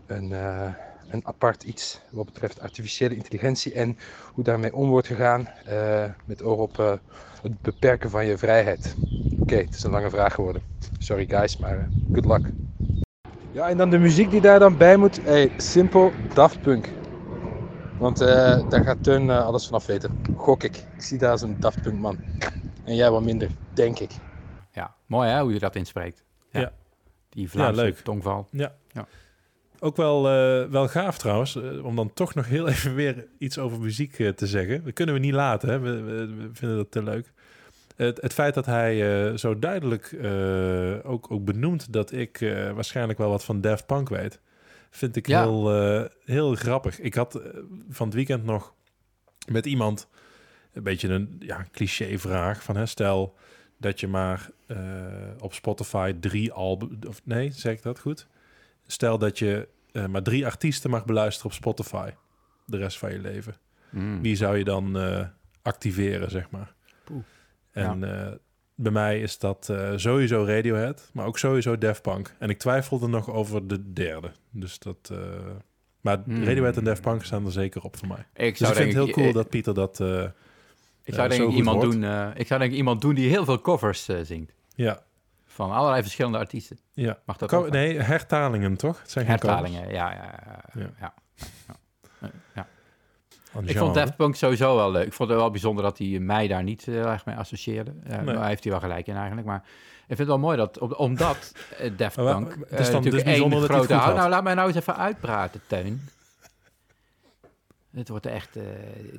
[0.05, 0.73] een, eh,
[1.09, 3.97] een apart iets wat betreft artificiële intelligentie en
[4.33, 6.77] hoe daarmee om wordt gegaan eh, met oor op
[7.41, 8.95] het beperken van je vrijheid.
[9.39, 10.61] Oké, het is een lange vraag geworden.
[10.97, 12.51] Sorry guys, maar good luck.
[13.51, 15.23] Ja, en dan de muziek die daar dan bij moet.
[15.23, 16.89] Hey, simpel Daft Punk.
[17.97, 20.21] Want eh, daar gaat Teun eh, alles vanaf weten.
[20.37, 20.75] Gok ik.
[20.75, 22.17] Ik zie daar als een Daft Punk man.
[22.83, 24.11] En jij wat minder, denk ik.
[24.71, 26.23] Ja, mooi hè, hoe je dat inspreekt.
[26.51, 26.71] Ja.
[27.35, 27.97] Die Vlaamse leuk.
[27.97, 28.49] tongval.
[29.79, 33.57] Ook wel, eh, wel gaaf trouwens, eh, om dan toch nog heel even weer iets
[33.57, 34.83] over muziek eh, te zeggen.
[34.83, 35.79] Dat kunnen we niet laten, hè?
[35.79, 37.31] We, we- we vinden dat te leuk.
[37.95, 40.17] Het, het feit dat hij zo duidelijk
[41.03, 42.39] ook, ook benoemt dat ik
[42.73, 44.39] waarschijnlijk wel wat van Daft Punk weet,
[44.89, 45.41] vind ik Ja.
[45.43, 45.69] heel,
[46.25, 46.99] heel grappig.
[46.99, 47.41] Ik had
[47.89, 48.73] van het weekend nog
[49.51, 50.07] met iemand
[50.73, 53.35] een beetje een ja, cliché vraag van hè, stel
[53.85, 54.77] dat je maar eh,
[55.39, 58.27] op Spotify drie album of nee zeg ik dat goed?
[58.87, 62.09] Stel dat je eh, maar drie artiesten mag beluisteren op Spotify
[62.65, 63.55] de rest van je leven.
[63.89, 64.21] Mm.
[64.21, 65.27] wie zou je dan eh,
[65.61, 66.73] activeren zeg maar.
[67.03, 67.23] Poeh.
[67.71, 68.31] en eh,
[68.75, 72.35] bij mij is dat eh, sowieso Radiohead maar ook sowieso Daft Punk.
[72.39, 74.31] En ik twijfelde nog over de derde.
[74.49, 75.17] Dus dat eh,
[76.01, 76.43] maar Hmm.
[76.43, 78.25] Radiohead en Daft Punk staan er zeker op voor mij.
[78.45, 80.23] Ik dus zou ik vind het heel cool ik, dat Pieter dat eh,
[81.05, 82.03] ik zou eh, denk ik iemand doen.
[82.03, 85.03] eh, ik zou denk ik iemand doen die heel veel covers eh, zingt ja
[85.45, 86.79] van allerlei verschillende artiesten.
[86.93, 89.25] ja Mag dat Co- nee hertalingen toch het zijn.
[89.25, 90.33] Hertalingen, ja, ja,
[90.73, 91.13] ja, Ja.
[92.55, 92.67] ja.
[93.65, 95.05] Ik vond Daft Punk sowieso wel leuk.
[95.05, 97.93] Ik vond het wel bijzonder dat hij mij daar niet eh, heel erg mee associeerde.
[98.03, 98.35] Eh, Nee.
[98.35, 99.47] Daar heeft hij wel gelijk in eigenlijk.
[99.47, 99.57] Maar
[99.99, 102.93] ik vind het wel mooi dat, om- omdat eh, Daft wa- Punk het is eh,
[102.93, 103.93] dan dus bijzonder dat hij grote...
[103.93, 104.15] had.
[104.15, 106.01] nou, laat mij nou eens even uitpraten, Teun.
[107.95, 108.55] Het wordt echt...
[108.55, 108.63] eh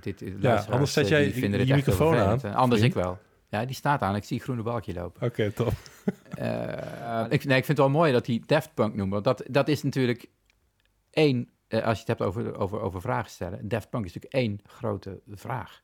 [0.01, 2.97] dit, luisteraars, anders zet eh, jij die je- je microfoon aan, En Anders vriend.
[2.97, 3.19] ik wel.
[3.49, 4.17] Ja, die staat aan.
[4.17, 5.27] Ik zie een groene balkje lopen.
[5.27, 5.73] oké top
[6.39, 9.13] Eh, ik, nee, ik vind het wel mooi dat hij Daft Punk noemt.
[9.13, 10.29] Want dat, dat is natuurlijk
[11.11, 11.51] één...
[11.69, 13.69] eh, als je het hebt over, over, over vragen stellen.
[13.69, 15.83] Daft Punk is natuurlijk één grote vraag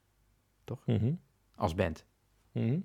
[0.87, 1.13] Mhm.
[1.55, 2.05] als band.
[2.53, 2.79] Mhm.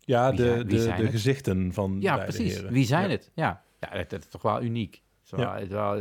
[0.00, 0.36] Ja, de,
[0.68, 2.54] zijn- de, de gezichten van Ja, precies.
[2.54, 2.72] heren.
[2.72, 3.10] Wie zijn Ja.
[3.10, 3.30] het?
[3.34, 5.02] Ja, ja dat, dat is toch wel uniek.
[5.28, 5.66] Zo, Ja.
[5.68, 5.94] wel,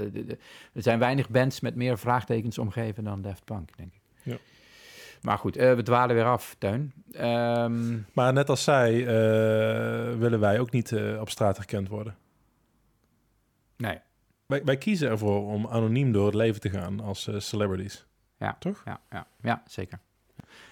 [0.73, 4.01] er zijn weinig bands met meer vraagtekens omgeven dan Daft Punk, denk ik.
[4.23, 4.37] Ja.
[5.21, 6.93] Maar goed, eh, we dwalen weer af, Teun.
[7.11, 12.15] Ehm, Maar net als zij eh, willen wij ook niet eh, op straat herkend worden.
[13.77, 13.99] nee.
[14.45, 18.05] wij, wij kiezen ervoor om anoniem door het leven te gaan als celebrities.
[18.37, 18.55] Ja.
[18.59, 18.81] Toch?
[18.85, 19.99] Ja, ja, ja zeker.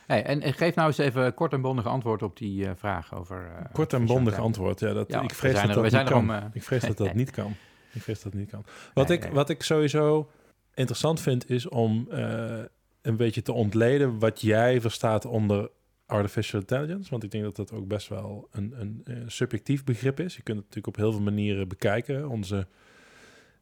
[0.08, 3.70] Hey, en, en geef nou eens even kort en bondig antwoord op die vraag over...
[3.72, 4.80] Kort en bondig antwoord.
[4.80, 6.51] Ja, dat, Ja, ik vrees dat dat niet kan.
[6.53, 7.56] Ik vrees dat dat niet kan.
[7.95, 8.65] Ik vrees dat niet kan.
[8.93, 9.33] Wat, Nee, ik, nee.
[9.33, 10.29] wat ik sowieso
[10.73, 12.59] interessant vind, is om eh,
[13.01, 15.69] een beetje te ontleden wat jij verstaat onder
[16.05, 17.09] artificial intelligence.
[17.09, 20.35] Want ik denk dat dat ook best wel een, een, subjectief begrip is.
[20.35, 22.29] Je kunt het natuurlijk op heel veel manieren bekijken.
[22.29, 22.67] Onze,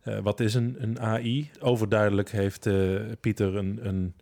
[0.02, 1.52] eh, wat is een, een AI?
[1.60, 4.14] Overduidelijk heeft eh, Pieter een, een,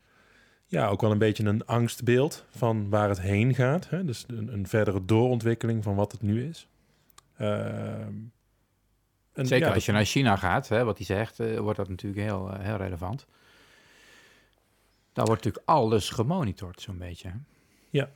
[0.65, 3.89] ja, ook wel een beetje een angstbeeld van waar het heen gaat.
[3.89, 4.05] Hè?
[4.05, 6.67] Dus een, een verdere doorontwikkeling van wat het nu is.
[7.37, 8.13] Ehm,
[9.33, 11.89] en Zeker ja, als je naar China gaat, hè, wat hij zegt, eh, wordt dat
[11.89, 13.25] natuurlijk heel, eh, heel relevant.
[15.13, 17.27] Daar wordt natuurlijk alles gemonitord, zo'n beetje.
[17.29, 17.35] hè?
[17.89, 18.09] Ja,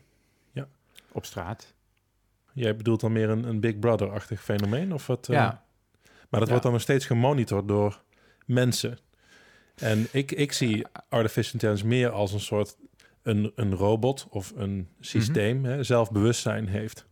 [0.51, 0.67] ja.
[1.11, 1.73] Op straat.
[2.53, 4.93] Jij bedoelt dan meer een, een Big Brother-achtig fenomeen?
[4.93, 5.35] Of wat, eh?
[5.35, 5.63] ja,
[6.29, 6.47] Maar dat Ja.
[6.47, 8.01] wordt dan nog steeds gemonitord door
[8.45, 8.97] mensen.
[9.75, 12.77] En ik, ik zie artificial intelligence meer als een soort
[13.21, 17.05] een, een robot of een systeem, hè, zelfbewustzijn heeft.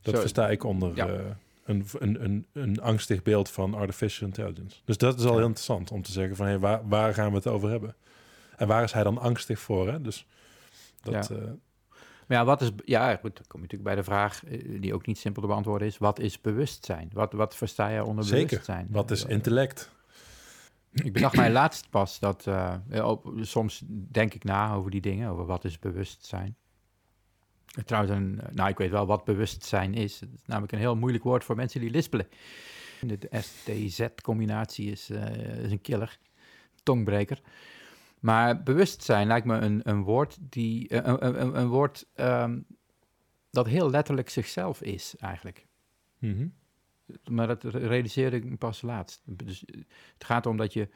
[0.00, 1.36] Dat Zo- versta ik onder Ja.
[1.70, 4.76] Een, een, een, een angstig beeld van artificial intelligence.
[4.84, 7.36] Dus dat is al heel interessant om te zeggen van hey, waar, waar gaan we
[7.36, 7.94] het over hebben?
[8.56, 9.88] En waar is hij dan angstig voor?
[9.88, 10.00] Hè?
[10.00, 10.26] Dus
[11.00, 11.34] dat, Ja.
[11.36, 11.42] eh,
[12.26, 14.94] Maar ja, wat is, ja, goed, dan kom je natuurlijk bij de vraag, eh, die
[14.94, 17.10] ook niet simpel te beantwoorden is, wat is bewustzijn?
[17.12, 18.46] Wat, wat versta je onder Zeker.
[18.48, 18.86] bewustzijn?
[18.90, 19.90] wat is Eh, intellect?
[20.92, 22.46] Ik bedacht mij laatst pas dat,
[23.02, 26.56] op- soms denk ik na over die dingen, over wat is bewustzijn.
[27.70, 30.20] Eh, Trouwens, een, nou, ik weet wel wat bewustzijn is.
[30.20, 32.28] Het is namelijk een heel moeilijk woord voor mensen die lispelen.
[33.00, 36.18] De, STZ-combinatie is, eh, is een killer,
[36.82, 37.40] tongbreker.
[38.20, 42.60] Maar bewustzijn lijkt me een, een woord, die, eh, een, een, een, woord ehm,
[43.50, 45.66] dat heel letterlijk zichzelf is, eigenlijk.
[46.18, 46.48] Mhm.
[47.30, 49.22] Maar dat realiseerde ik pas laatst.
[49.24, 49.80] Dus eh,
[50.14, 50.88] het gaat om dat je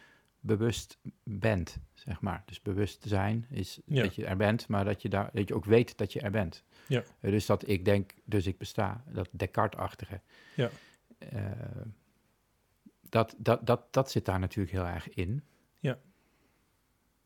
[0.44, 2.42] bewust bent, zeg maar.
[2.46, 4.02] Dus bewust zijn is Ja.
[4.02, 6.30] dat je er bent, maar dat je, daar, dat je ook weet dat je er
[6.30, 6.64] bent.
[6.88, 7.02] Ja.
[7.20, 9.04] Eh, Dus dat ik denk, dus ik besta.
[9.06, 10.20] Dat Descartes-achtige.
[10.56, 10.70] Ja.
[11.18, 11.50] Eh,
[13.00, 15.42] dat, dat, dat, dat zit daar natuurlijk heel erg in.
[15.80, 15.98] Ja.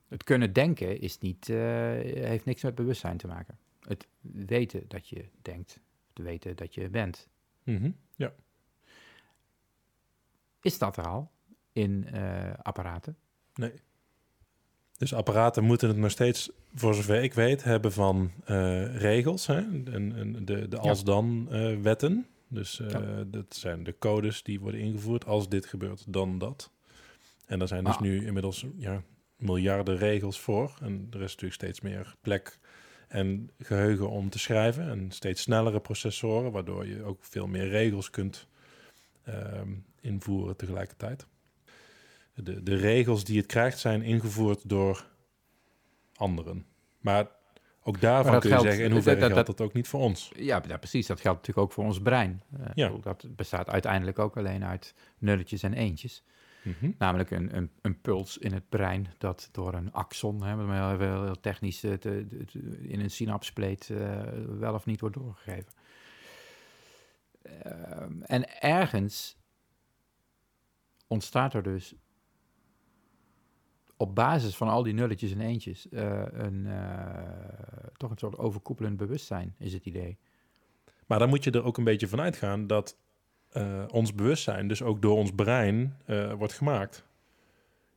[0.08, 1.56] Het kunnen denken is niet, eh,
[2.02, 3.58] heeft niks met bewustzijn te maken.
[3.80, 5.80] Het weten dat je denkt,
[6.14, 7.28] het weten dat je bent.
[7.62, 7.90] Mhm.
[8.16, 8.32] Ja.
[10.60, 11.30] Is dat er al
[11.78, 13.16] in eh, apparaten?
[13.54, 13.72] Nee.
[14.96, 19.46] Dus apparaten moeten het nog steeds, voor zover ik weet, hebben van eh, regels.
[19.46, 19.56] Hè?
[19.56, 22.26] En, en de, de als-dan-wetten.
[22.48, 23.24] dus eh, Ja.
[23.26, 25.26] dat zijn de codes die worden ingevoerd.
[25.26, 26.70] Als dit gebeurt, dan dat.
[27.46, 28.00] En daar zijn dus Ah.
[28.00, 29.02] nu inmiddels ja,
[29.36, 30.74] miljarden regels voor.
[30.82, 32.58] En er is natuurlijk steeds meer plek
[33.08, 34.88] en geheugen om te schrijven.
[34.88, 38.46] En steeds snellere processoren, waardoor je ook veel meer regels kunt
[39.24, 39.68] ehm,
[40.00, 41.26] invoeren tegelijkertijd.
[42.42, 45.06] De, de regels die het krijgt zijn ingevoerd door
[46.14, 46.66] anderen.
[47.00, 47.26] Maar
[47.82, 50.00] ook daarvan kun je geldt- zeggen, in hoeverre dat- dat- geldt dat ook niet voor
[50.00, 50.30] ons?
[50.36, 51.06] Ja, ja, precies.
[51.06, 52.42] Dat geldt natuurlijk ook voor ons brein.
[52.60, 52.88] Eh, Ja.
[53.00, 56.24] Dat bestaat uiteindelijk ook alleen uit nulletjes en eentjes.
[56.62, 56.90] Mhm.
[56.98, 60.66] Namelijk een, een, een puls in het brein dat door een axon, hè, wat
[60.98, 64.20] heel, heel, heel technisch eh, te- te- te- in een synapspleet eh,
[64.58, 65.72] wel of niet wordt doorgegeven.
[67.42, 69.36] Ehm, en ergens
[71.06, 71.94] ontstaat er dus
[74.00, 76.76] op basis van al die nulletjes en eentjes eh, een, eh,
[77.96, 80.18] toch een soort overkoepelend bewustzijn, is het idee.
[81.06, 82.96] Maar dan moet je er ook een beetje van uitgaan dat
[83.48, 85.96] eh, ons bewustzijn dus ook door ons brein
[86.36, 87.06] wordt gemaakt.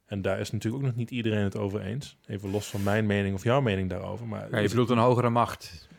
[0.06, 2.18] En daar is natuurlijk ook nog niet iedereen het over eens.
[2.28, 4.28] Even los van mijn mening of jouw mening daarover.
[4.28, 5.90] Maar Ja, je bedoelt een hogere macht.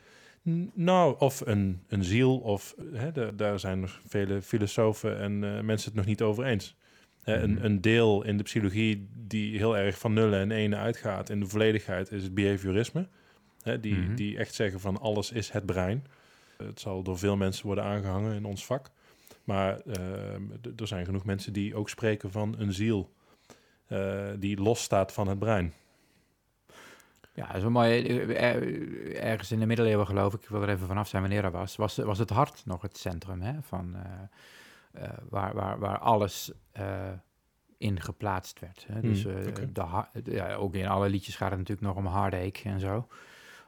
[0.72, 5.88] Nou, of een, een ziel, of hè, da- daar zijn nog vele filosofen en mensen
[5.88, 6.76] het nog niet over eens.
[7.22, 7.44] Hè, Mhm.
[7.44, 11.40] een, een deel in de psychologie die heel erg van nullen en enen uitgaat in
[11.40, 13.08] de volledigheid is het behaviorisme.
[13.62, 14.14] Hè, die, Mhm.
[14.14, 16.06] die echt zeggen van alles is het brein.
[16.56, 18.90] Het zal door veel mensen worden aangehangen in ons vak.
[19.44, 20.42] Maar ehm,
[20.76, 23.12] er zijn genoeg mensen die ook spreken van een ziel
[23.86, 25.72] eh, die losstaat van het brein.
[27.34, 28.06] Ja, wel mooi.
[28.06, 31.42] Eh, eh, Ergens in de middeleeuwen, geloof ik, ik wil er even vanaf zijn wanneer
[31.42, 33.96] dat was, was, was het hart nog het centrum hè, van,
[34.92, 37.10] eh, eh, waar, waar, waar alles eh,
[37.78, 38.84] in geplaatst werd.
[38.92, 39.00] Hè.
[39.00, 41.96] Dus Hmm, eh, de, ha- de- ja, ook in alle liedjes gaat het natuurlijk nog
[41.96, 43.08] om heartache en zo.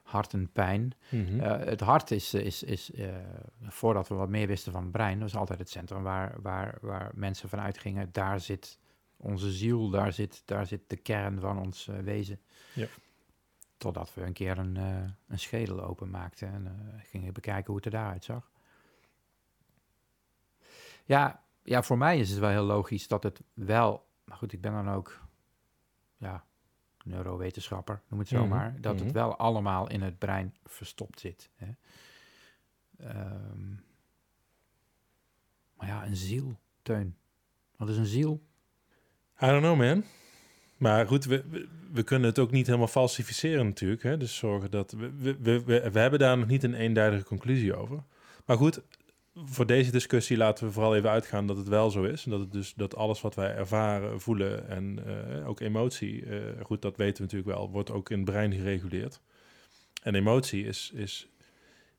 [0.03, 0.93] Hart en pijn.
[1.09, 1.39] Mhm.
[1.39, 3.07] Eh, het hart is, is, is eh,
[3.61, 7.11] voordat we wat meer wisten van het brein, was altijd het centrum waar, waar, waar
[7.15, 8.09] mensen van uitgingen.
[8.11, 8.79] Daar zit
[9.17, 12.39] onze ziel, daar zit, daar zit de kern van ons eh, wezen.
[12.73, 12.87] Ja.
[13.77, 14.97] Totdat we een keer een, eh,
[15.27, 18.51] een schedel openmaakten en eh, gingen bekijken hoe het er daaruit zag.
[21.05, 24.07] Ja, ja, voor mij is het wel heel logisch dat het wel...
[24.23, 25.23] Maar goed, ik ben dan ook...
[26.17, 26.43] Ja,
[27.03, 28.81] neurowetenschapper, noem het zo Mhm.
[28.81, 29.03] Dat mhm.
[29.03, 31.49] het wel allemaal in het brein verstopt zit.
[31.55, 31.67] Hè?
[32.97, 33.69] Ehm,
[35.75, 37.15] maar ja, een ziel, Teun.
[37.75, 38.41] Wat is een ziel?
[39.41, 40.03] I don't know, man.
[40.77, 44.03] Maar goed, we, we, we kunnen het ook niet helemaal falsificeren natuurlijk.
[44.03, 44.17] Hè?
[44.17, 44.91] Dus zorgen dat...
[44.91, 48.03] We, we, we, we hebben daar nog niet een eenduidige conclusie over.
[48.45, 48.81] Maar goed,
[49.43, 52.25] voor deze discussie laten we vooral even uitgaan dat het wel zo is.
[52.25, 56.25] En dat, het dus, dat alles wat wij ervaren, voelen en eh, ook emotie...
[56.25, 59.21] eh, goed, dat weten we natuurlijk wel, wordt ook in het brein gereguleerd.
[60.03, 61.29] En emotie is, is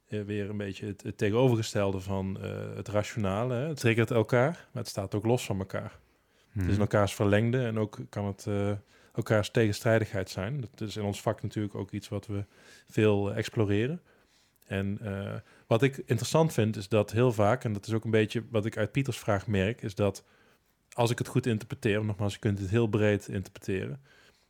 [0.09, 2.41] eh, weer een beetje het, het tegenovergestelde van
[2.77, 3.55] het rationale.
[3.55, 3.69] Hè?
[3.69, 5.99] Het triggert elkaar, maar het staat ook los van elkaar.
[6.49, 8.47] Het is in elkaars verlengde en ook kan het
[9.15, 10.61] elkaars tegenstrijdigheid zijn.
[10.61, 12.45] Dat is in ons vak natuurlijk ook iets wat we
[12.89, 14.01] veel exploreren.
[14.67, 15.35] En eh,
[15.67, 18.67] wat ik interessant vind is dat heel vaak, en dat is ook een beetje wat
[18.67, 20.25] ik uit Pieters vraag merk, is dat
[20.93, 24.01] als ik het goed interpreteer, nogmaals, je kunt het heel breed interpreteren,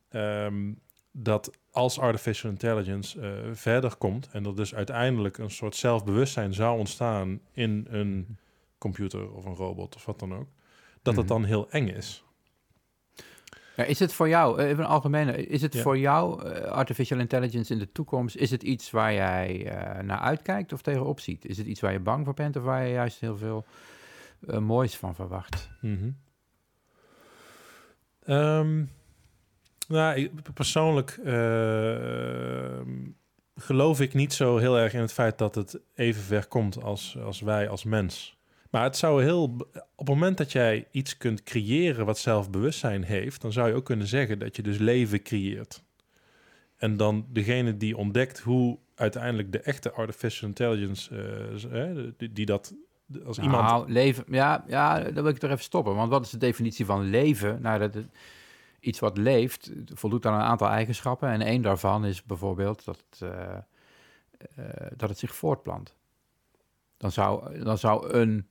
[0.09, 0.71] ehm,
[1.11, 6.77] dat als artificial intelligence eh, verder komt en er dus uiteindelijk een soort zelfbewustzijn zou
[6.79, 8.37] ontstaan in een
[8.77, 10.47] computer of een robot of wat dan ook,
[11.01, 11.33] dat het Mhm.
[11.33, 12.23] dan heel eng is.
[13.77, 15.81] Ja, is het voor jou, eh, even een algemene, is het Ja.
[15.81, 20.19] voor jou eh, artificial intelligence in de toekomst, is het iets waar jij eh, naar
[20.19, 21.45] uitkijkt of tegenop ziet?
[21.45, 23.65] Is het iets waar je bang voor bent of waar je juist heel veel
[24.59, 25.69] moois van verwacht?
[25.81, 26.09] Mhm.
[28.23, 28.83] Ehm,
[29.87, 31.19] nou, ik, persoonlijk
[33.55, 37.17] geloof ik niet zo heel erg in het feit dat het even ver komt als,
[37.23, 38.36] als wij als mens.
[38.69, 39.43] Maar het zou heel.
[39.95, 43.85] Op het moment dat jij iets kunt creëren wat zelfbewustzijn heeft, dan zou je ook
[43.85, 45.83] kunnen zeggen dat je dus leven creëert.
[46.77, 51.15] En dan degene die ontdekt hoe uiteindelijk de echte artificial intelligence,
[51.71, 52.73] eh, die, dat
[53.25, 55.95] als iemand Nou, leven, ja, ja, dan wil ik toch even stoppen.
[55.95, 57.61] Want wat is de definitie van leven?
[57.61, 58.03] Nou, dat,
[58.79, 61.29] iets wat leeft voldoet aan een aantal eigenschappen.
[61.29, 63.57] En één daarvan is bijvoorbeeld dat het, eh,
[64.55, 65.95] eh, dat het zich voortplant.
[66.97, 68.47] Dan zou, dan zou een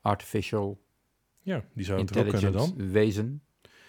[0.00, 0.80] artificial
[1.42, 2.90] Ja, die zou het ook kunnen dan.
[2.90, 3.42] wezen.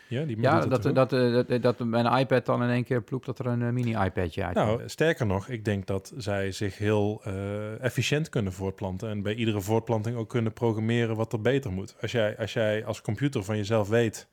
[0.07, 0.95] Ja, die Ja, dat, dat, ook.
[1.11, 4.45] dat, dat, dat mijn iPad dan in één keer ploept dat er een eh, mini-iPadje
[4.45, 4.55] uit.
[4.55, 9.09] Nou, sterker nog, ik denk dat zij zich heel eh, efficiënt kunnen voortplanten.
[9.09, 11.95] En bij iedere voortplanting ook kunnen programmeren wat er beter moet.
[12.01, 14.27] Als jij als, jij als computer van jezelf weet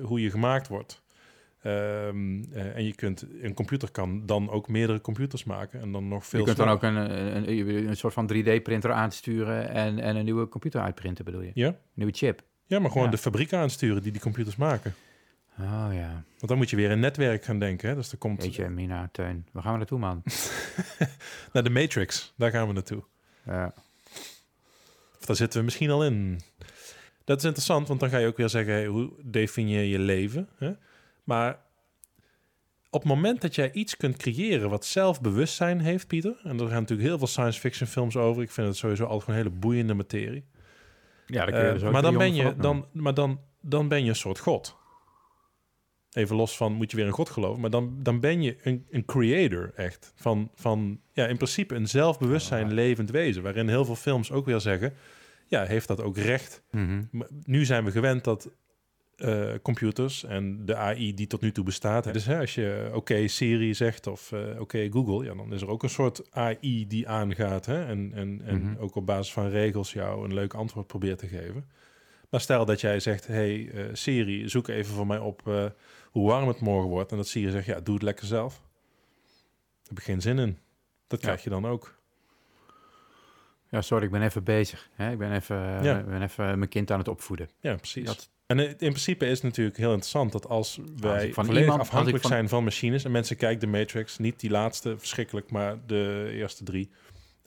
[0.00, 1.03] hoe je gemaakt wordt.
[1.64, 5.80] Ehm, eh, en je kunt, een computer kan dan ook meerdere computers maken.
[5.80, 8.92] En dan nog veel je kunt dan ook een, een, een, een soort van 3D-printer
[8.92, 11.50] aansturen en, en een nieuwe computer uitprinten, bedoel je?
[11.54, 11.66] Ja?
[11.66, 12.42] Een nieuwe chip.
[12.66, 13.10] ja, maar gewoon Ja.
[13.10, 14.94] de fabriek aansturen die die computers maken.
[15.60, 16.10] Oh ja.
[16.38, 17.88] Want dan moet je weer in netwerk gaan denken.
[17.88, 17.94] Hè?
[17.94, 20.22] Dus er komt Weet je, Mina, Teun, waar gaan we naartoe, man?
[21.52, 22.32] naar de Matrix.
[22.36, 23.04] Daar gaan we naartoe.
[23.46, 23.74] Ja.
[25.18, 26.40] Of daar zitten we misschien al in.
[27.24, 30.48] Dat is interessant, want dan ga je ook weer zeggen: hey, hoe definieer je leven?
[30.58, 30.72] Hè?
[31.24, 31.62] Maar
[32.90, 36.80] op het moment dat jij iets kunt creëren wat zelfbewustzijn heeft, Pieter, en er gaan
[36.80, 38.42] natuurlijk heel veel science fiction films over.
[38.42, 40.44] Ik vind het sowieso altijd gewoon een hele boeiende materie.
[41.26, 44.76] Ja, Eh, maar dan ben je, dan, maar dan, dan ben je een soort god.
[46.12, 48.86] Even los van moet je weer een god geloven, maar dan, dan ben je een,
[48.90, 50.12] een creator echt.
[50.14, 53.42] Van, van ja, in principe een zelfbewustzijn levend wezen.
[53.42, 54.94] Waarin heel veel films ook weer zeggen,
[55.46, 56.62] ja, heeft dat ook recht.
[56.70, 57.02] Mhm.
[57.10, 58.50] Maar nu zijn we gewend dat
[59.16, 62.12] eh, computers en de AI die tot nu toe bestaat.
[62.12, 65.68] Dus hè, als je oké Siri zegt of eh, oké Google, ja, dan is er
[65.68, 67.66] ook een soort AI die aangaat.
[67.66, 68.76] Hè, en en, en Mhm.
[68.78, 71.68] ook op basis van regels jou een leuk antwoord probeert te geven.
[72.30, 75.64] Maar stel dat jij zegt, hey eh, Siri, zoek even voor mij op eh,
[76.10, 77.10] hoe warm het morgen wordt.
[77.10, 78.54] En dat Siri zegt, ja, doe het lekker zelf.
[78.54, 80.58] Daar heb ik geen zin in.
[81.06, 81.26] Dat Ja.
[81.26, 81.94] krijg je dan ook.
[83.68, 84.88] Ja, sorry, ik ben even bezig.
[84.94, 85.10] Hè?
[85.12, 86.02] Ik ben even, eh, Ja.
[86.02, 87.48] ben even mijn kind aan het opvoeden.
[87.60, 88.04] Ja, precies.
[88.06, 92.22] Dat, En in principe is het natuurlijk heel interessant dat als wij volledig iemand- afhankelijk
[92.22, 96.28] van- zijn van machines en mensen kijken de Matrix, niet die laatste verschrikkelijk, maar de
[96.32, 96.90] eerste drie,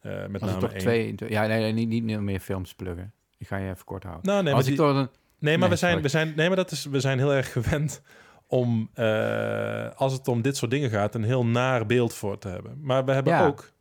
[0.01, 0.79] eh, met als name één.
[0.79, 1.15] twee...
[1.27, 3.13] Ja, nee, nee, niet, niet meer films pluggen.
[3.37, 4.25] Ik ga je even kort houden.
[4.25, 5.09] Nou, nee, maar, als ik die- toch een...
[5.39, 6.03] nee, maar Nee, we zijn, sorry.
[6.03, 8.01] we zijn, nee, maar dat is, we zijn heel erg gewend
[8.47, 12.47] om, eh, als het om dit soort dingen gaat, een heel naar beeld voor te
[12.47, 12.77] hebben.
[12.81, 13.45] Maar we hebben Ja.
[13.47, 13.71] ook,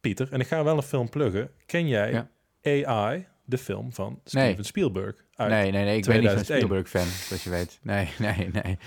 [0.00, 1.50] Pieter, en ik ga wel een film pluggen.
[1.66, 2.26] Ken jij
[2.62, 2.86] Ja.
[2.86, 4.62] AI, de film van Steven Nee.
[4.64, 5.24] Spielberg?
[5.40, 6.60] Uit Nee, nee, nee, ik ben niet zo'n 2001.
[6.60, 7.78] Spielberg-fan, zoals je weet.
[7.82, 8.78] Nee, nee, nee.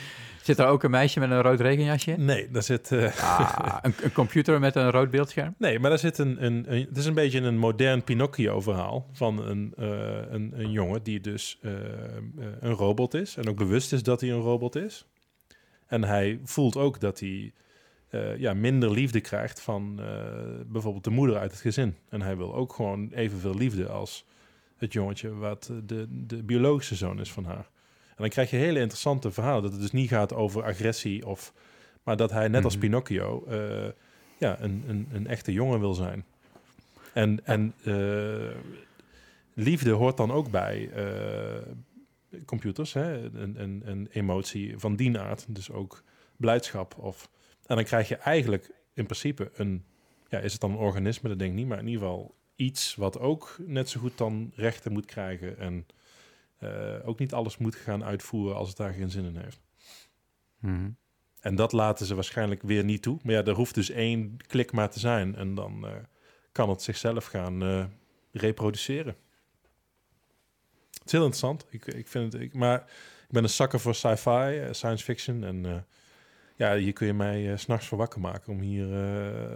[0.43, 2.12] Zit er ook een meisje met een rood regenjasje?
[2.18, 2.91] Nee, daar zit...
[2.91, 5.56] eh, Ah, een, een computer met een rood beeldscherm?
[5.58, 6.86] Nee, maar daar zit een, een, een...
[6.88, 9.88] Het is een beetje een modern Pinocchio-verhaal van een, eh,
[10.30, 11.72] een, een jongen die dus eh,
[12.60, 13.36] een robot is.
[13.38, 15.06] En ook bewust is dat hij een robot is.
[15.88, 17.54] En hij voelt ook dat hij
[18.38, 20.01] ja, minder liefde krijgt van
[20.68, 21.95] bijvoorbeeld de moeder uit het gezin.
[22.10, 24.26] En hij wil ook gewoon evenveel liefde als
[24.84, 27.69] het jongetje, wat de, de biologische zoon is van haar.
[28.09, 29.61] En dan krijg je hele interessante verhalen.
[29.63, 31.53] Dat het dus niet gaat over agressie, of,
[32.03, 32.86] maar dat hij net als Mhm.
[32.86, 33.91] Pinocchio eh,
[34.38, 36.25] ja, een, een, een echte jongen wil zijn.
[37.13, 38.55] En, en eh,
[39.53, 43.23] liefde hoort dan ook bij eh, computers, hè?
[43.23, 45.45] Een, een, een emotie van die aard.
[45.47, 46.03] Dus ook
[46.38, 46.95] blijdschap.
[46.97, 47.29] Of,
[47.65, 49.86] en dan krijg je eigenlijk in principe een,
[50.27, 51.29] ja, is het dan een organisme?
[51.29, 54.51] Dat denk ik niet, maar in ieder geval iets wat ook net zo goed dan
[54.56, 55.86] rechten moet krijgen en
[56.58, 59.62] eh, ook niet alles moet gaan uitvoeren als het daar geen zin in heeft.
[60.60, 60.89] Mhm.
[61.39, 63.20] En dat laten ze waarschijnlijk weer niet toe.
[63.24, 65.91] Maar ja, er hoeft dus één klik maar te zijn en dan eh,
[66.51, 67.86] kan het zichzelf gaan eh,
[68.32, 69.16] reproduceren.
[70.91, 71.66] Het is heel interessant.
[71.70, 72.80] Ik, ik vind het, ik, maar
[73.28, 75.43] ik ben een zakker voor sci-fi, science fiction.
[75.43, 75.86] En
[76.56, 78.86] ja, hier kun je mij s s'nachts voor wakker maken om hier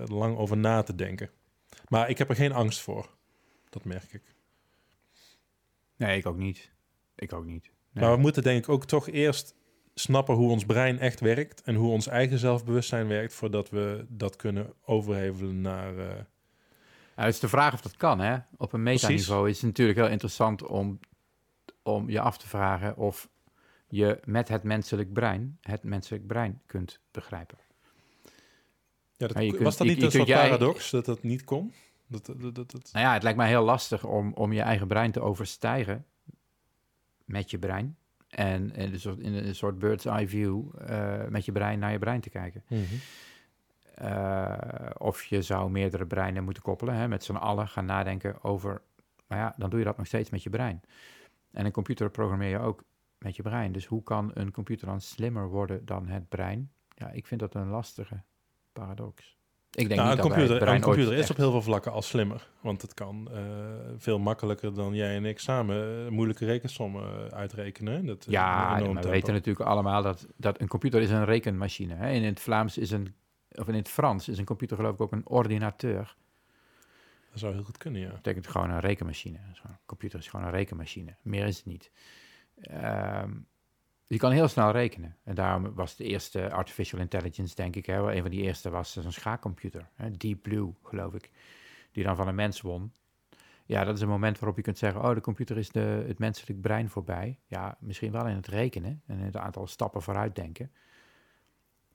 [0.05, 1.29] lang over na te denken.
[1.87, 3.09] Maar ik heb er geen angst voor.
[3.69, 4.35] Dat merk ik.
[5.95, 6.71] Nee, ik ook niet.
[7.15, 7.71] Ik ook niet.
[7.91, 8.03] Nee.
[8.03, 9.55] Maar we moeten denk ik ook toch eerst
[9.93, 14.35] snappen hoe ons brein echt werkt en hoe ons eigen zelfbewustzijn werkt voordat we dat
[14.35, 15.95] kunnen overhevelen naar.
[15.95, 18.37] Ja, het is de vraag of dat kan, hè?
[18.57, 19.07] Op een Precies.
[19.07, 20.99] metaniveau is het natuurlijk heel interessant om,
[21.83, 23.29] om je af te vragen of
[23.87, 27.57] je met het menselijk brein het menselijk brein kunt begrijpen.
[29.17, 31.23] Ja, dat, Maar je kunt- was dat niet je een soort jij- paradox dat dat
[31.23, 31.73] niet kon?
[32.07, 34.87] Dat, dat, dat, dat, Nou ja, het lijkt mij heel lastig om, om je eigen
[34.87, 36.05] brein te overstijgen
[37.25, 37.97] met je brein.
[38.27, 41.91] En in een soort, in een soort bird's eye view eh, met je brein naar
[41.91, 42.63] je brein te kijken.
[42.67, 42.81] Mhm.
[43.95, 48.81] Eh, of je zou meerdere breinen moeten koppelen, hè, met z'n allen gaan nadenken over.
[49.27, 50.81] Maar ja, dan doe je dat nog steeds met je brein.
[51.51, 52.83] En een computer programmeer je ook
[53.17, 53.71] met je brein.
[53.71, 56.71] Dus hoe kan een computer dan slimmer worden dan het brein?
[56.95, 58.21] Ja, ik vind dat een lastige
[58.79, 59.37] paradox.
[59.71, 62.01] Ik denk Nou, niet een dat wij een computer is op heel veel vlakken al
[62.01, 62.49] slimmer.
[62.61, 63.41] Want het kan eh,
[63.97, 68.05] veel makkelijker dan jij en ik samen eh, moeilijke rekensommen eh, uitrekenen.
[68.05, 71.93] Dat, Ja, maar we weten natuurlijk allemaal dat, dat een computer is een rekenmachine.
[71.93, 72.11] Hè?
[72.11, 73.15] In het Vlaams is een,
[73.51, 76.15] of in het Frans is een computer geloof ik ook een ordinateur.
[77.31, 78.07] Dat zou heel goed kunnen, ja.
[78.07, 79.39] Dat betekent gewoon een rekenmachine.
[79.49, 81.15] Dus Een computer is gewoon een rekenmachine.
[81.21, 81.91] Meer is het niet.
[82.61, 83.31] Ehm,
[84.07, 85.15] je kan heel snel rekenen.
[85.23, 88.69] En daarom was de eerste artificial intelligence, denk ik, hè, wel een van die eerste
[88.69, 89.89] was een schaakcomputer.
[89.95, 91.31] Hè, Deep Blue, geloof ik.
[91.91, 92.93] Die dan van een mens won.
[93.65, 96.19] Ja, dat is een moment waarop je kunt zeggen, oh, de computer is de, het
[96.19, 97.39] menselijk brein voorbij.
[97.47, 100.71] Ja, misschien wel in het rekenen en in het aantal stappen vooruit denken.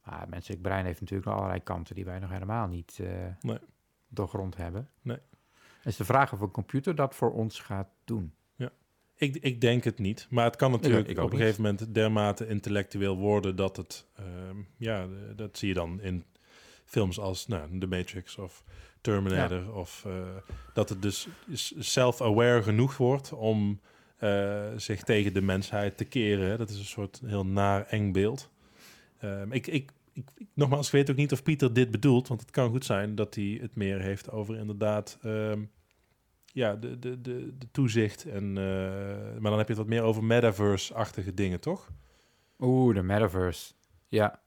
[0.04, 3.08] Maar het menselijk brein heeft natuurlijk nog allerlei kanten die wij nog helemaal niet eh
[3.40, 3.58] Nee.
[4.08, 4.88] doorgrond hebben.
[5.02, 5.18] Nee.
[5.84, 8.34] Is de vraag of een computer dat voor ons gaat doen.
[9.16, 10.26] Ik, ik denk het niet.
[10.30, 11.40] Maar het kan natuurlijk ik op een niet.
[11.40, 14.06] gegeven moment dermate intellectueel worden dat het...
[14.16, 15.06] ehm, ja,
[15.36, 16.24] dat zie je dan in
[16.84, 18.64] films als nou, The Matrix of
[19.00, 19.74] Terminator.
[19.74, 20.12] Of eh,
[20.74, 21.28] dat het dus
[21.78, 23.80] self-aware genoeg wordt om
[24.16, 26.58] eh, zich tegen de mensheid te keren.
[26.58, 28.50] Dat is een soort heel naar eng beeld.
[29.18, 32.28] Ehm, ik, ik, ik, ik- nogmaals, ik weet ook niet of Pieter dit bedoelt.
[32.28, 35.18] Want het kan goed zijn dat hij het meer heeft over inderdaad...
[35.22, 35.62] ehm,
[36.52, 38.24] ja, de, de, de, de toezicht.
[38.24, 41.88] En, eh, maar dan heb je het wat meer over metaverse-achtige dingen, toch?
[42.58, 43.72] Oeh, de metaverse.
[44.08, 44.40] Ja.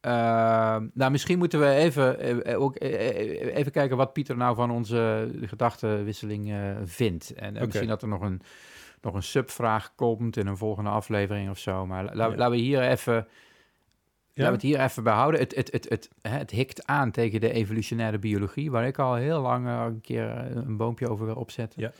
[0.00, 4.70] Ehm, nou, misschien moeten we even, eh, eh, ook, even kijken wat Pieter nou van
[4.70, 7.32] onze gedachtenwisseling vindt.
[7.32, 8.40] En misschien dat er nog een,
[9.00, 11.86] nog een subvraag komt in een volgende aflevering of zo.
[11.86, 12.36] Maar la- la- Ja.
[12.36, 13.26] laten we hier even...
[14.38, 15.40] Laten we het hier even bij houden.
[15.40, 19.40] Het, het, het, het, het hikt aan tegen de evolutionaire biologie, waar ik al heel
[19.40, 21.80] lang eh, een keer eh, een boompje over wil opzetten.
[21.82, 21.92] Ja.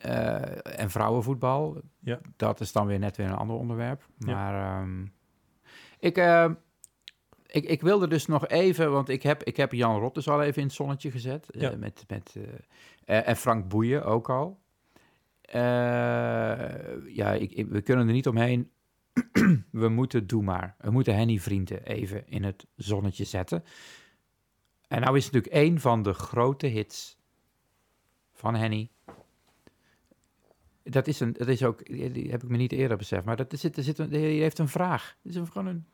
[0.00, 2.18] Eh, en vrouwenvoetbal, Ja.
[2.36, 4.06] dat is dan weer net weer een ander onderwerp.
[4.18, 4.32] Ja.
[4.34, 5.02] Maar ehm,
[5.98, 6.16] ik,
[7.46, 10.42] ik, ik wilde dus nog even, want ik heb, ik heb Jan Rot dus al
[10.42, 11.46] even in het zonnetje gezet.
[11.78, 12.36] met, met,
[13.04, 14.58] en Frank Boeien ook al.
[17.08, 18.70] Ja, ik, ik- we kunnen er niet omheen.
[19.70, 20.76] we moeten Doe Maar.
[20.78, 23.64] We moeten Henny Vrienden even in het zonnetje zetten.
[24.88, 27.18] En nou is natuurlijk een van de grote hits
[28.32, 28.90] van Henny.
[30.82, 33.52] Dat is, een, dat is ook, die heb ik me niet eerder beseft, maar dat
[33.52, 35.16] is, er zit een, die heeft een vraag.
[35.22, 35.86] Het is een, gewoon een,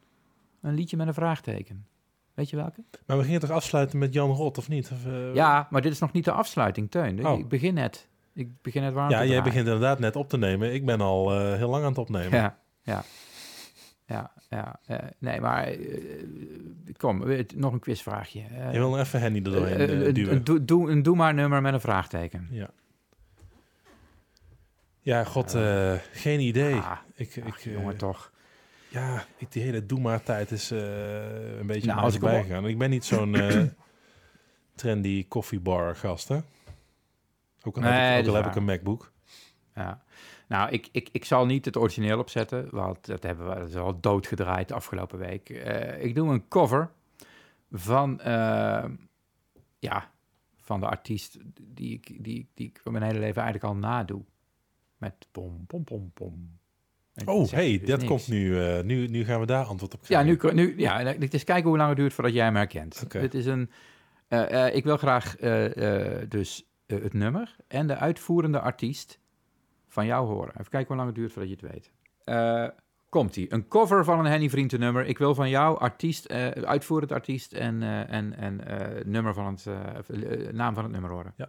[0.60, 1.86] een liedje met een vraagteken.
[2.34, 2.84] Weet je welke?
[3.06, 4.90] Maar we gingen toch afsluiten met Jan Rot, of niet?
[4.92, 7.26] Of, eh, Ja, maar dit is nog niet de afsluiting, Teun.
[7.26, 7.38] Oh.
[7.38, 8.08] Ik begin net.
[8.32, 10.74] Ik begin net warm Ja, jij begint inderdaad net op te nemen.
[10.74, 12.38] Ik ben al eh, heel lang aan het opnemen.
[12.38, 13.04] Ja, ja.
[14.06, 14.80] Ja, ja.
[14.86, 15.78] eh, nee, maar eh,
[16.96, 18.40] kom, eh, nog een quizvraagje.
[18.72, 20.34] Je wil nog even Henny er doorheen een- duwen.
[20.34, 22.48] een doe- doe- een doe maar nummer met een vraagteken.
[22.50, 22.70] Ja.
[25.00, 25.50] Ja, god,
[26.12, 26.74] geen idee.
[26.74, 28.32] Ah, ik, ach, ik, jongen, toch.
[28.88, 32.66] Ja, ik, die hele doe maar tijd is een beetje Nou, als ik voorbij gegaan.
[32.66, 33.36] Ik ben niet zo'n
[34.74, 36.38] trendy koffiebar gast, hè?
[37.62, 38.50] Ook al, Nee, heb, ik, dat ook al is heb waar.
[38.50, 39.12] ik een MacBook.
[39.74, 40.02] Ja.
[40.50, 43.76] Nou, ik, ik, ik zal niet het origineel opzetten, want dat hebben we dat is
[43.76, 45.50] al doodgedraaid de afgelopen week.
[45.50, 46.90] Eh, ik doe een cover
[47.70, 48.84] van, eh,
[49.78, 50.10] ja,
[50.56, 54.22] van de artiest die ik, die, die ik mijn hele leven eigenlijk al nadoe.
[54.96, 56.58] Met pom, pom, pom, pom.
[57.24, 58.10] Oh, hey, dus dat niks.
[58.10, 59.06] komt nu, eh, nu.
[59.06, 60.54] Nu gaan we daar antwoord op Ja, krijgen.
[60.54, 63.00] nu, nu, ja, het is kijken hoe lang het duurt voordat jij hem herkent.
[63.04, 63.20] Oké.
[63.20, 63.70] Dit is een,
[64.72, 65.36] ik wil graag
[66.28, 69.20] dus het nummer en de uitvoerende artiest
[69.90, 70.50] van jou horen.
[70.50, 71.92] Even kijken hoe lang het duurt voordat je het weet.
[72.24, 72.68] Eh,
[73.10, 73.52] Komt-ie.
[73.52, 75.06] Een cover van een Henny Vrienden nummer.
[75.06, 79.46] Ik wil van jou artiest, eh, uitvoerend artiest en, eh, en, en eh, nummer van
[79.46, 79.66] het,
[80.52, 81.34] naam van het nummer horen.
[81.36, 81.48] Ja.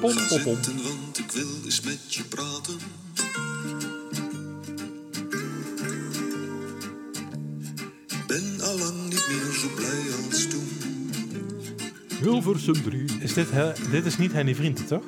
[0.00, 0.54] Pom, pom, pom.
[0.54, 3.01] zitten, want ik wil eens met je praten.
[9.28, 10.68] Niet meer zo blij als toen.
[12.20, 13.04] Hilversum 3.
[13.20, 15.02] Is dit, he- dit is niet Henny Vrienden, toch?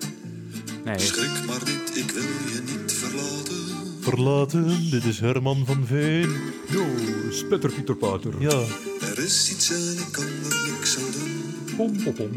[0.84, 3.54] Nee, Schrik maar niet, ik wil je niet verlaten.
[4.00, 6.30] Verlaten, dit is Herman van Veen.
[6.70, 6.84] yo,
[7.30, 8.32] spetter Pieter Pater.
[8.38, 8.62] Ja,
[9.00, 11.76] Er is iets en ik kan er niks aan doen.
[11.76, 12.30] Pom, pom, pom.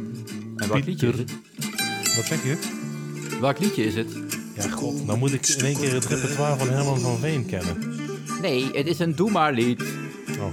[0.56, 1.36] En welk liedje is Pieter.
[1.60, 2.16] het?
[2.16, 2.58] wat zeg je?
[3.42, 4.08] Welk liedje is het?
[4.56, 7.78] Ja, god, nou moet ik in één keer het repertoire van Herman van Veen kennen.
[8.42, 9.84] Nee, het is een doe maar lied.
[10.40, 10.52] Oh.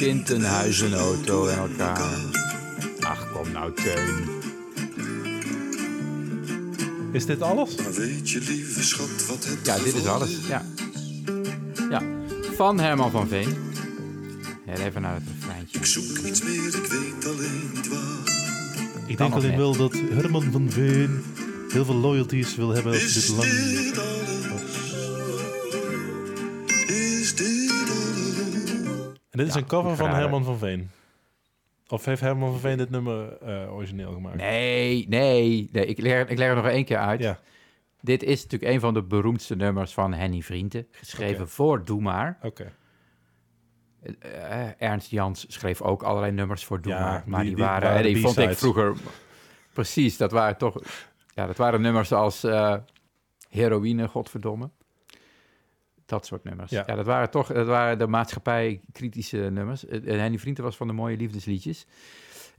[0.00, 2.18] Kind, een huis, een auto en elkaar.
[3.00, 4.28] Ach, kom nou, Teun.
[7.12, 7.74] Is dit alles?
[7.74, 10.30] Maar weet je, lieve schat, wat het Ja, dit is alles.
[10.48, 10.64] Ja.
[11.90, 12.02] ja.
[12.56, 13.54] Van Herman van Veen.
[14.66, 15.78] Ja, even naar het refreintje.
[15.78, 18.34] Ik zoek iets meer, ik weet alleen niet waar.
[19.06, 19.58] Ik denk alleen net.
[19.58, 21.22] wel dat Herman van Veen
[21.72, 23.48] heel veel loyalties wil hebben als Is dit lang...
[29.40, 30.10] dit is Ja, een cover van.
[30.10, 30.90] Herman van Veen.
[31.88, 34.36] Of heeft Herman van Veen dit nummer eh, origineel gemaakt?
[34.36, 35.68] Nee, nee.
[35.72, 37.20] nee ik, leg, ik leg er nog één keer uit.
[37.20, 37.38] Ja,
[38.00, 40.86] Dit is natuurlijk een van de beroemdste nummers van Henny Vrienden.
[40.90, 42.38] Geschreven voor Doe Maar.
[42.42, 42.72] oké.
[44.20, 47.22] Eh, Ernst Jans schreef ook allerlei nummers voor Doe Ja, Maar.
[47.26, 48.96] Maar die- die, die waren, die vond ik vroeger...
[49.72, 50.80] Precies, dat waren toch...
[51.34, 52.76] Ja, dat waren nummers als eh,
[53.48, 54.70] Heroïne, godverdomme.
[56.10, 56.70] Dat soort nummers.
[56.70, 56.82] Ja.
[56.86, 59.86] Ja, dat waren toch dat waren de maatschappij-kritische nummers.
[59.86, 61.86] Eh, En Henny Vrienden was van de mooie liefdesliedjes.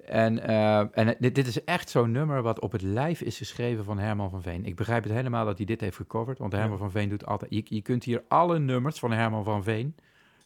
[0.06, 3.84] En, eh, en dit, dit is echt zo'n nummer wat op het lijf is geschreven
[3.84, 4.66] van Herman van Veen.
[4.66, 6.78] Ik begrijp het helemaal dat hij dit heeft gecoverd, want Herman Ja.
[6.78, 7.52] van Veen doet altijd...
[7.54, 9.96] Je, je kunt hier alle nummers van Herman van Veen...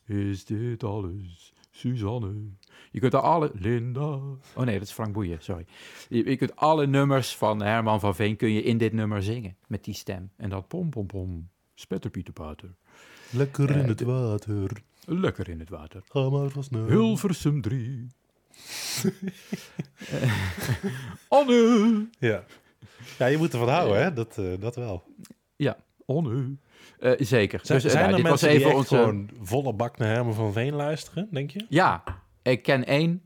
[0.06, 2.34] Is dit alles, Suzanne?
[2.92, 3.52] Je kunt alle...
[3.54, 4.02] Linda...
[4.02, 5.66] Oh nee, dat is Frank Boeien, sorry.
[6.10, 9.56] Je, je kunt alle nummers van Herman van Veen kun je in dit nummer zingen.
[9.68, 10.32] Met die stem.
[10.38, 11.50] En dat pom pom pom.
[11.74, 12.70] Spetter Pieter Pater.
[13.36, 14.72] Lekker Eh, in het de- water.
[15.06, 16.02] Lekker in het water.
[16.10, 16.88] Ga maar vast naar.
[16.88, 18.08] Hilversum 3.
[21.28, 22.08] Anne.
[22.20, 22.44] Ja.
[23.18, 24.14] ja, je moet ervan houden, hè?
[24.14, 25.04] Dat, eh, dat wel.
[25.56, 26.56] Ja, Anne.
[27.00, 27.60] Eh, zeker.
[27.64, 28.96] Zijn, Dus, eh, zijn nou, er dit was mensen die even echt onze...
[28.96, 31.66] gewoon volle bak naar Herman van Veen luisteren, denk je?
[31.70, 32.04] Ja,
[32.42, 33.22] ik ken één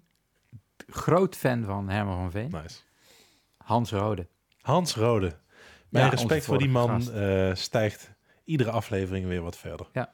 [0.88, 2.50] groot fan van Herman van Veen.
[2.62, 2.78] Nice.
[3.58, 4.28] Hans Rode.
[4.62, 5.32] Hans Rode.
[5.90, 8.12] Mijn Ja, respect voor die man eh, stijgt
[8.50, 9.88] iedere aflevering weer wat verder.
[9.94, 10.14] Ja,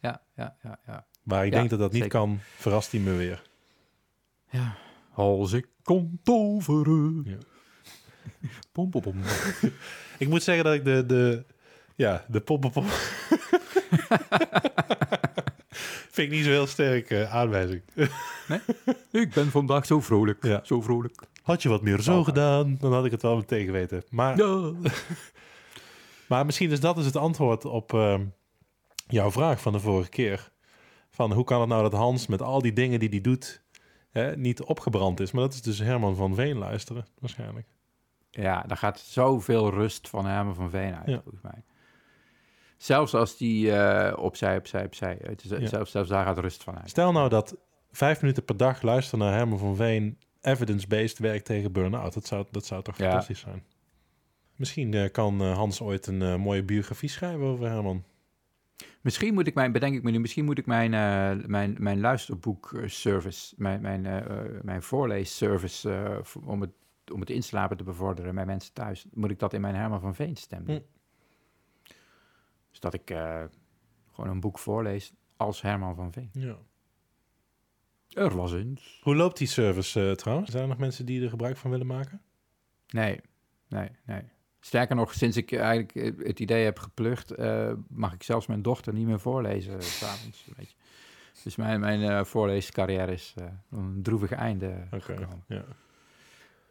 [0.00, 0.56] ja, ja,
[0.86, 1.06] ja.
[1.22, 2.18] Maar ik Ja, denk dat dat niet zeker.
[2.18, 3.42] kan, verrast hij me weer.
[4.50, 4.76] ja.
[5.14, 7.22] Als ik kon toveren.
[7.24, 7.36] Ja.
[8.72, 9.16] Pom, pom, pom.
[10.18, 11.44] Ik moet zeggen dat ik de, de
[11.96, 12.84] ja, de poppepop...
[16.14, 17.82] Vind ik niet zo heel sterk eh, aanwijzing.
[19.10, 20.44] Ik ben vandaag zo vrolijk.
[20.44, 20.60] Ja.
[20.64, 21.22] Zo vrolijk.
[21.42, 22.24] Had je wat meer zo Oh.
[22.24, 24.02] gedaan, dan had ik het wel meteen geweten.
[24.10, 24.72] Maar, Ja.
[26.28, 28.24] Maar misschien is dat dus het antwoord op ehm,
[29.06, 30.52] jouw vraag van de vorige keer.
[31.10, 33.62] Van hoe kan het nou dat Hans met al die dingen die hij doet
[34.10, 35.32] hè, niet opgebrand is?
[35.32, 37.66] Maar dat is dus Herman van Veen luisteren, waarschijnlijk.
[38.30, 41.20] Ja, daar gaat zoveel rust van Herman van Veen uit, Ja.
[41.22, 41.62] volgens mij.
[42.76, 45.18] Zelfs als die eh, opzij, opzij, opzij.
[45.22, 45.66] Het is, Ja.
[45.66, 46.90] zelfs, zelfs daar gaat rust van uit.
[46.90, 47.56] Stel nou dat
[47.92, 52.14] vijf minuten per dag luisteren naar Herman van Veen evidence-based werk tegen burn-out.
[52.14, 53.04] Dat zou, dat zou toch Ja.
[53.04, 53.64] fantastisch zijn.
[54.56, 58.04] Misschien eh, kan eh, Hans ooit een eh, mooie biografie schrijven over Herman.
[59.00, 60.90] Misschien moet ik mijn, bedenk ik me nu, misschien moet ik mijn,
[61.50, 64.02] mijn, mijn luisterboek-service, mijn, mijn,
[64.62, 66.70] mijn voorleesservice, voor- om, het,
[67.12, 70.14] om het inslapen te bevorderen bij mensen thuis, moet ik dat in mijn Herman van
[70.14, 70.76] Veen stem doen.
[70.76, 70.82] Hm.
[72.70, 73.06] Dus dat ik
[74.12, 76.30] gewoon een boek voorlees als Herman van Veen.
[76.32, 76.58] Ja.
[78.08, 79.00] Er was eens.
[79.02, 80.50] Hoe loopt die service trouwens?
[80.50, 82.22] Zijn er nog mensen die er gebruik van willen maken?
[82.88, 83.20] Nee,
[83.68, 84.22] nee, nee.
[84.64, 88.62] Sterker nog, sinds ik eigenlijk eh, het idee heb geplucht, eh, mag ik zelfs mijn
[88.62, 90.44] dochter niet meer voorlezen s s'avonds.
[91.42, 95.44] Dus mijn, mijn eh, voorleescarrière is eh, een droevig einde gekomen.
[95.48, 95.64] ja.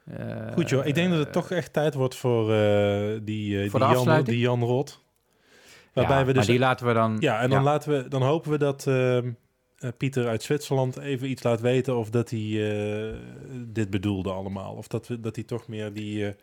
[0.06, 3.70] Eh, Goed joh, ik denk dat het toch echt tijd wordt voor eh, die, eh,
[3.70, 5.04] Voor die, Jan, die Jan Rot.
[5.94, 7.18] Waarbij ja, we dus die laten we dan...
[7.20, 7.64] Ja, en dan, ja.
[7.64, 9.32] Laten we, dan hopen we dat ehm,
[9.78, 13.18] eh, Pieter uit Zwitserland even iets laat weten of dat hij eh,
[13.66, 14.74] dit bedoelde allemaal.
[14.74, 16.34] Of dat, we, dat hij toch meer die, eh,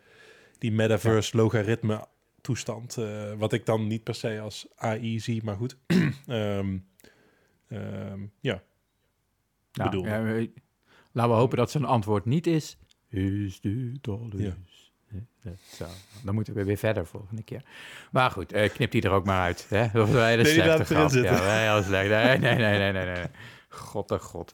[0.61, 2.05] die metaverse logaritme
[2.41, 5.77] toestand, eh, wat ik dan niet per se als AI zie, maar goed.
[6.27, 6.77] Ehm,
[7.67, 8.61] ehm, ja,
[9.73, 10.09] Nou, bedoelde.
[10.09, 10.51] ja, we-
[11.11, 12.77] laten we hopen dat zijn antwoord niet is...
[13.09, 14.41] Is dit alles?
[14.41, 14.55] Ja.
[15.71, 15.85] Zo,
[16.23, 17.63] dan moeten we weer verder volgende keer.
[18.11, 19.65] Maar goed, eh, knip die er ook maar uit.
[19.69, 19.81] Hè?
[19.81, 21.09] Dat was een hele Nee, slechte grap.
[21.11, 22.09] Ja, heel slecht.
[22.09, 23.05] Nee, nee, nee, nee, nee.
[23.15, 23.25] nee.
[23.69, 24.53] God, oh god.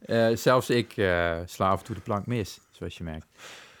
[0.00, 3.26] Eh, zelfs ik eh, sla af en toe de plank mis, zoals je merkt.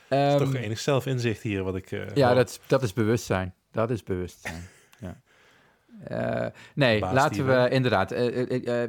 [0.08, 1.90] Is Ehm, toch enig zelfinzicht hier wat ik...
[1.92, 2.34] eh, ja, hoor.
[2.36, 3.54] dat, is- dat is bewustzijn.
[3.70, 4.68] Dat is bewustzijn.
[6.08, 6.52] ja.
[6.74, 8.10] Nee, Baas laten we inderdaad.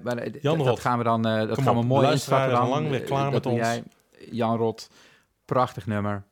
[0.04, 0.80] maar, Jan dat Rot.
[0.80, 1.28] gaan we dan.
[1.28, 2.68] eh, dat Kom gaan we op, mooi is al dan.
[2.70, 3.58] lang weer Eh, klaar met ons.
[3.58, 3.84] Jij,
[4.32, 4.90] Jan Rot,
[5.46, 6.24] prachtig nummer.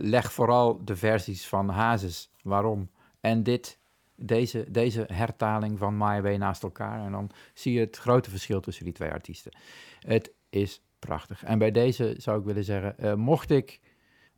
[0.00, 2.30] Leg vooral de versies van Hazes.
[2.42, 2.90] Waarom?
[3.20, 3.78] En dit,
[4.16, 7.04] deze, deze hertaling van My Way naast elkaar.
[7.04, 9.52] En dan zie je het grote verschil tussen die twee artiesten.
[10.00, 11.44] Het is prachtig.
[11.44, 13.80] En bij deze zou ik willen zeggen, mocht ik,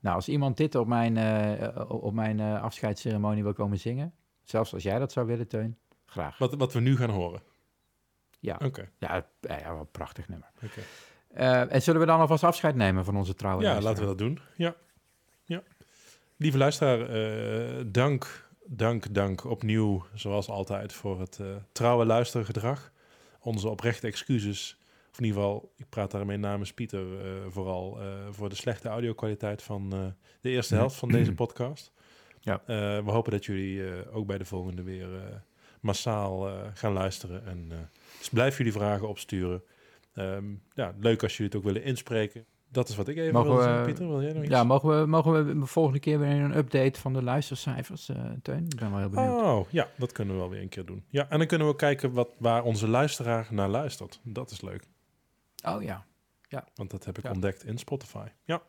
[0.05, 4.75] nou als iemand dit op mijn, eh, op mijn eh, afscheidsceremonie wil komen zingen, zelfs
[4.75, 5.77] als jij dat zou willen, Teun,
[6.07, 6.39] graag.
[6.39, 7.43] Wat, wat we nu gaan horen.
[8.41, 10.51] Ja, Oké, ja, ja, ja, wat een prachtig nummer.
[10.65, 10.81] oké.
[11.29, 13.93] Eh, en zullen we dan alvast afscheid nemen van onze trouwe Ja, luisteraar?
[13.95, 14.41] laten we dat doen.
[14.57, 14.75] Ja.
[15.45, 15.63] ja.
[16.37, 22.93] Lieve luisteraar, eh, dank, dank, dank opnieuw, zoals altijd, voor het eh, trouwe luistergedrag.
[23.41, 24.79] Onze oprechte excuses,
[25.15, 28.89] of in ieder geval, ik praat daarmee namens Pieter, eh, vooral eh, voor de slechte
[28.89, 29.99] audio-kwaliteit van eh,
[30.41, 31.93] de eerste helft van deze podcast.
[32.41, 32.63] Ja.
[32.67, 35.09] We hopen dat jullie ook bij de volgende weer
[35.81, 37.47] massaal gaan luisteren.
[37.47, 37.69] En
[38.19, 39.63] dus blijf jullie vragen opsturen.
[40.15, 42.45] Ehm, ja, leuk als jullie het ook willen inspreken.
[42.69, 43.85] Dat is wat ik even Mogen wil we- zeggen.
[43.85, 44.53] Pieter, wil jij nog iets?
[44.53, 48.11] Ja, mogen we, mogen we de volgende keer weer een update van de luistercijfers,
[48.43, 48.65] Teun?
[48.65, 49.43] Ik ben wel heel benieuwd.
[49.43, 51.05] Oh, ja, dat kunnen we wel weer een keer doen.
[51.09, 54.21] Ja, en dan kunnen we kijken wat, waar onze luisteraar naar luistert.
[54.23, 54.85] Dat is leuk,
[55.65, 56.05] Oh, ja.
[56.75, 57.31] want dat heb ik Ja.
[57.31, 58.27] ontdekt in Spotify.
[58.45, 58.63] Ja,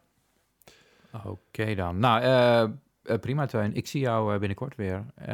[1.26, 2.00] Oké dan.
[2.00, 2.22] Nou,
[3.04, 3.74] eh, prima Teun.
[3.74, 5.06] Ik zie jou eh, binnenkort weer.
[5.16, 5.26] Eh,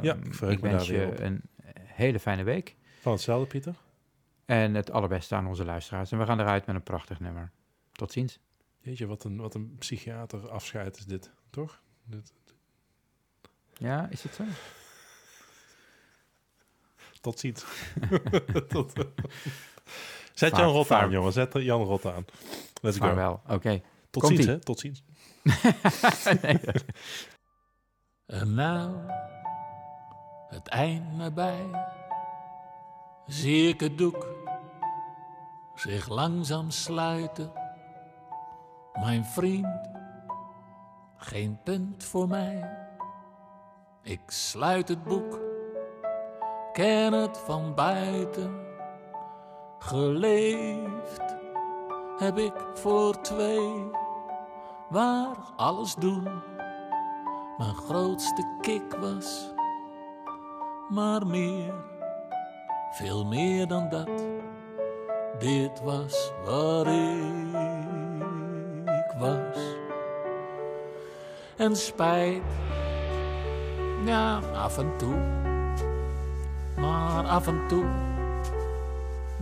[0.00, 0.16] Ja,
[0.48, 1.42] ik wens je een
[1.76, 2.76] hele fijne week.
[3.00, 3.74] van hetzelfde, Pieter.
[4.44, 6.12] En het allerbeste aan onze luisteraars.
[6.12, 7.50] En we gaan eruit met een prachtig nummer.
[7.92, 8.38] Tot ziens.
[8.80, 11.82] Jeetje, wat een, wat een psychiater afscheid is dit, toch?
[12.04, 12.32] Dit,
[13.72, 14.44] Ja, is het zo?
[17.20, 17.64] tot ziens.
[18.68, 18.92] tot,
[20.38, 21.32] Zet Vaar- Jan Rot aan, jongen.
[21.32, 22.24] Zet Jan Rot aan.
[22.80, 23.04] Let's go.
[23.06, 23.40] Vaarwel.
[23.48, 23.80] Oké.
[24.10, 24.58] Tot ziens, hè?
[24.58, 25.02] Tot ziens.
[26.42, 26.60] Nee.
[28.26, 28.90] En nou,
[30.48, 31.66] het eind nabij,
[33.26, 34.26] zie ik het doek
[35.74, 37.52] zich langzaam sluiten.
[38.92, 39.88] Mijn vriend,
[41.16, 42.78] geen punt voor mij.
[44.02, 45.40] Ik sluit het boek,
[46.72, 48.67] ken het van buiten.
[49.78, 51.36] Geleefd
[52.18, 53.90] heb ik voor twee,
[54.88, 56.28] waar alles doen
[57.58, 59.52] mijn grootste kick was.
[60.88, 61.74] Maar meer,
[62.90, 64.10] veel meer dan dat.
[65.38, 66.86] Dit was waar
[68.86, 69.76] ik was.
[71.56, 72.42] En spijt,
[74.04, 75.16] ja, af en toe.
[76.76, 78.07] Maar af en toe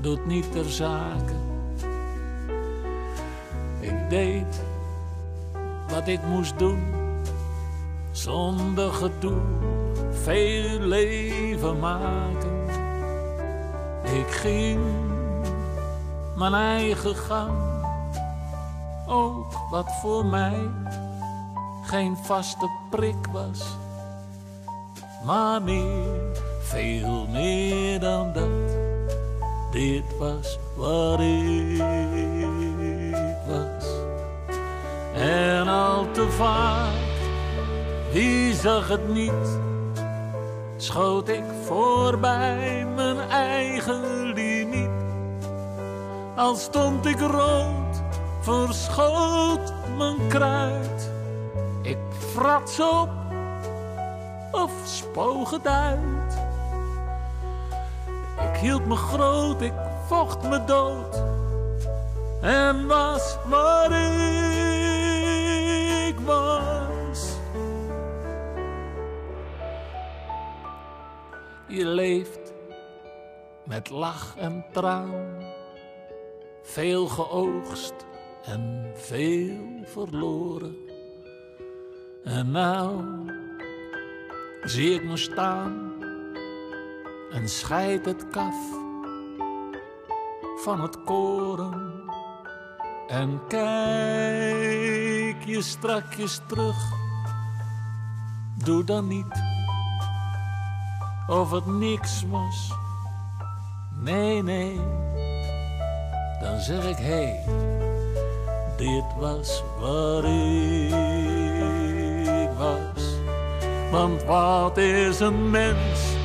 [0.06, 1.34] doet niet ter zake.
[3.80, 4.62] Ik deed
[5.88, 6.82] wat ik moest doen
[8.10, 9.40] zonder gedoe
[10.10, 12.66] veel leven maken.
[14.02, 14.80] Ik ging
[16.36, 17.58] mijn eigen gang,
[19.06, 20.70] ook wat voor mij
[21.82, 23.76] geen vaste prik was,
[25.24, 28.65] maar meer, veel meer dan dat.
[29.76, 31.82] Dit was wat ik
[33.46, 33.84] was.
[35.14, 36.92] En al te vaak
[38.12, 39.58] wie zag het niet?
[40.76, 44.90] Schoot ik voorbij mijn eigen limiet.
[46.36, 48.02] Al stond ik rood,
[48.40, 51.10] verschoot mijn kruid.
[51.82, 51.98] Ik
[52.32, 53.08] frats op
[54.50, 56.15] of spoog het uit
[58.66, 59.72] hield me groot, ik
[60.06, 61.22] vocht me dood
[62.40, 63.92] en was waar
[66.08, 67.36] ik was.
[71.68, 72.52] Je leeft
[73.64, 75.42] met lach en traan,
[76.62, 77.94] veel geoogst
[78.44, 80.76] en veel verloren.
[82.24, 83.04] En nou
[84.62, 85.85] zie ik me staan
[87.32, 88.54] en scheid het kaf
[90.56, 92.04] van het koren.
[93.08, 96.76] En kijk je strakjes terug.
[98.64, 99.44] Doe dan niet
[101.26, 102.72] of het niks was.
[104.00, 104.80] Nee, nee.
[106.40, 107.44] Dan zeg ik, hé, hey,
[108.76, 110.90] dit was wat ik
[112.58, 113.04] was.
[113.90, 116.15] Want wat is een mens,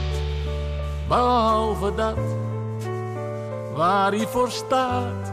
[1.11, 2.17] behalve dat
[3.75, 5.31] waar hij voor staat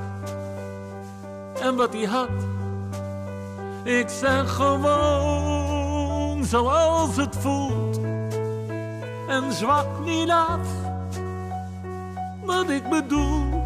[1.60, 2.28] en wat hij had.
[3.84, 8.00] Ik zeg gewoon zoals het voelt
[9.28, 10.66] en zwak niet af
[12.44, 13.62] wat ik bedoel.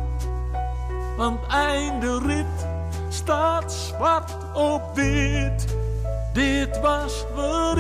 [1.16, 2.66] Want einde rit
[3.08, 5.76] staat zwart op wit.
[6.32, 7.78] Dit was wat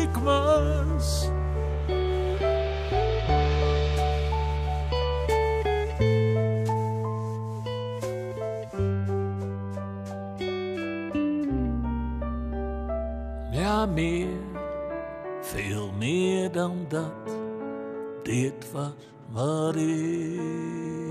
[0.00, 0.83] ik was.
[16.64, 17.36] dan dat.
[18.22, 18.90] Dit was
[19.32, 21.03] wat ik.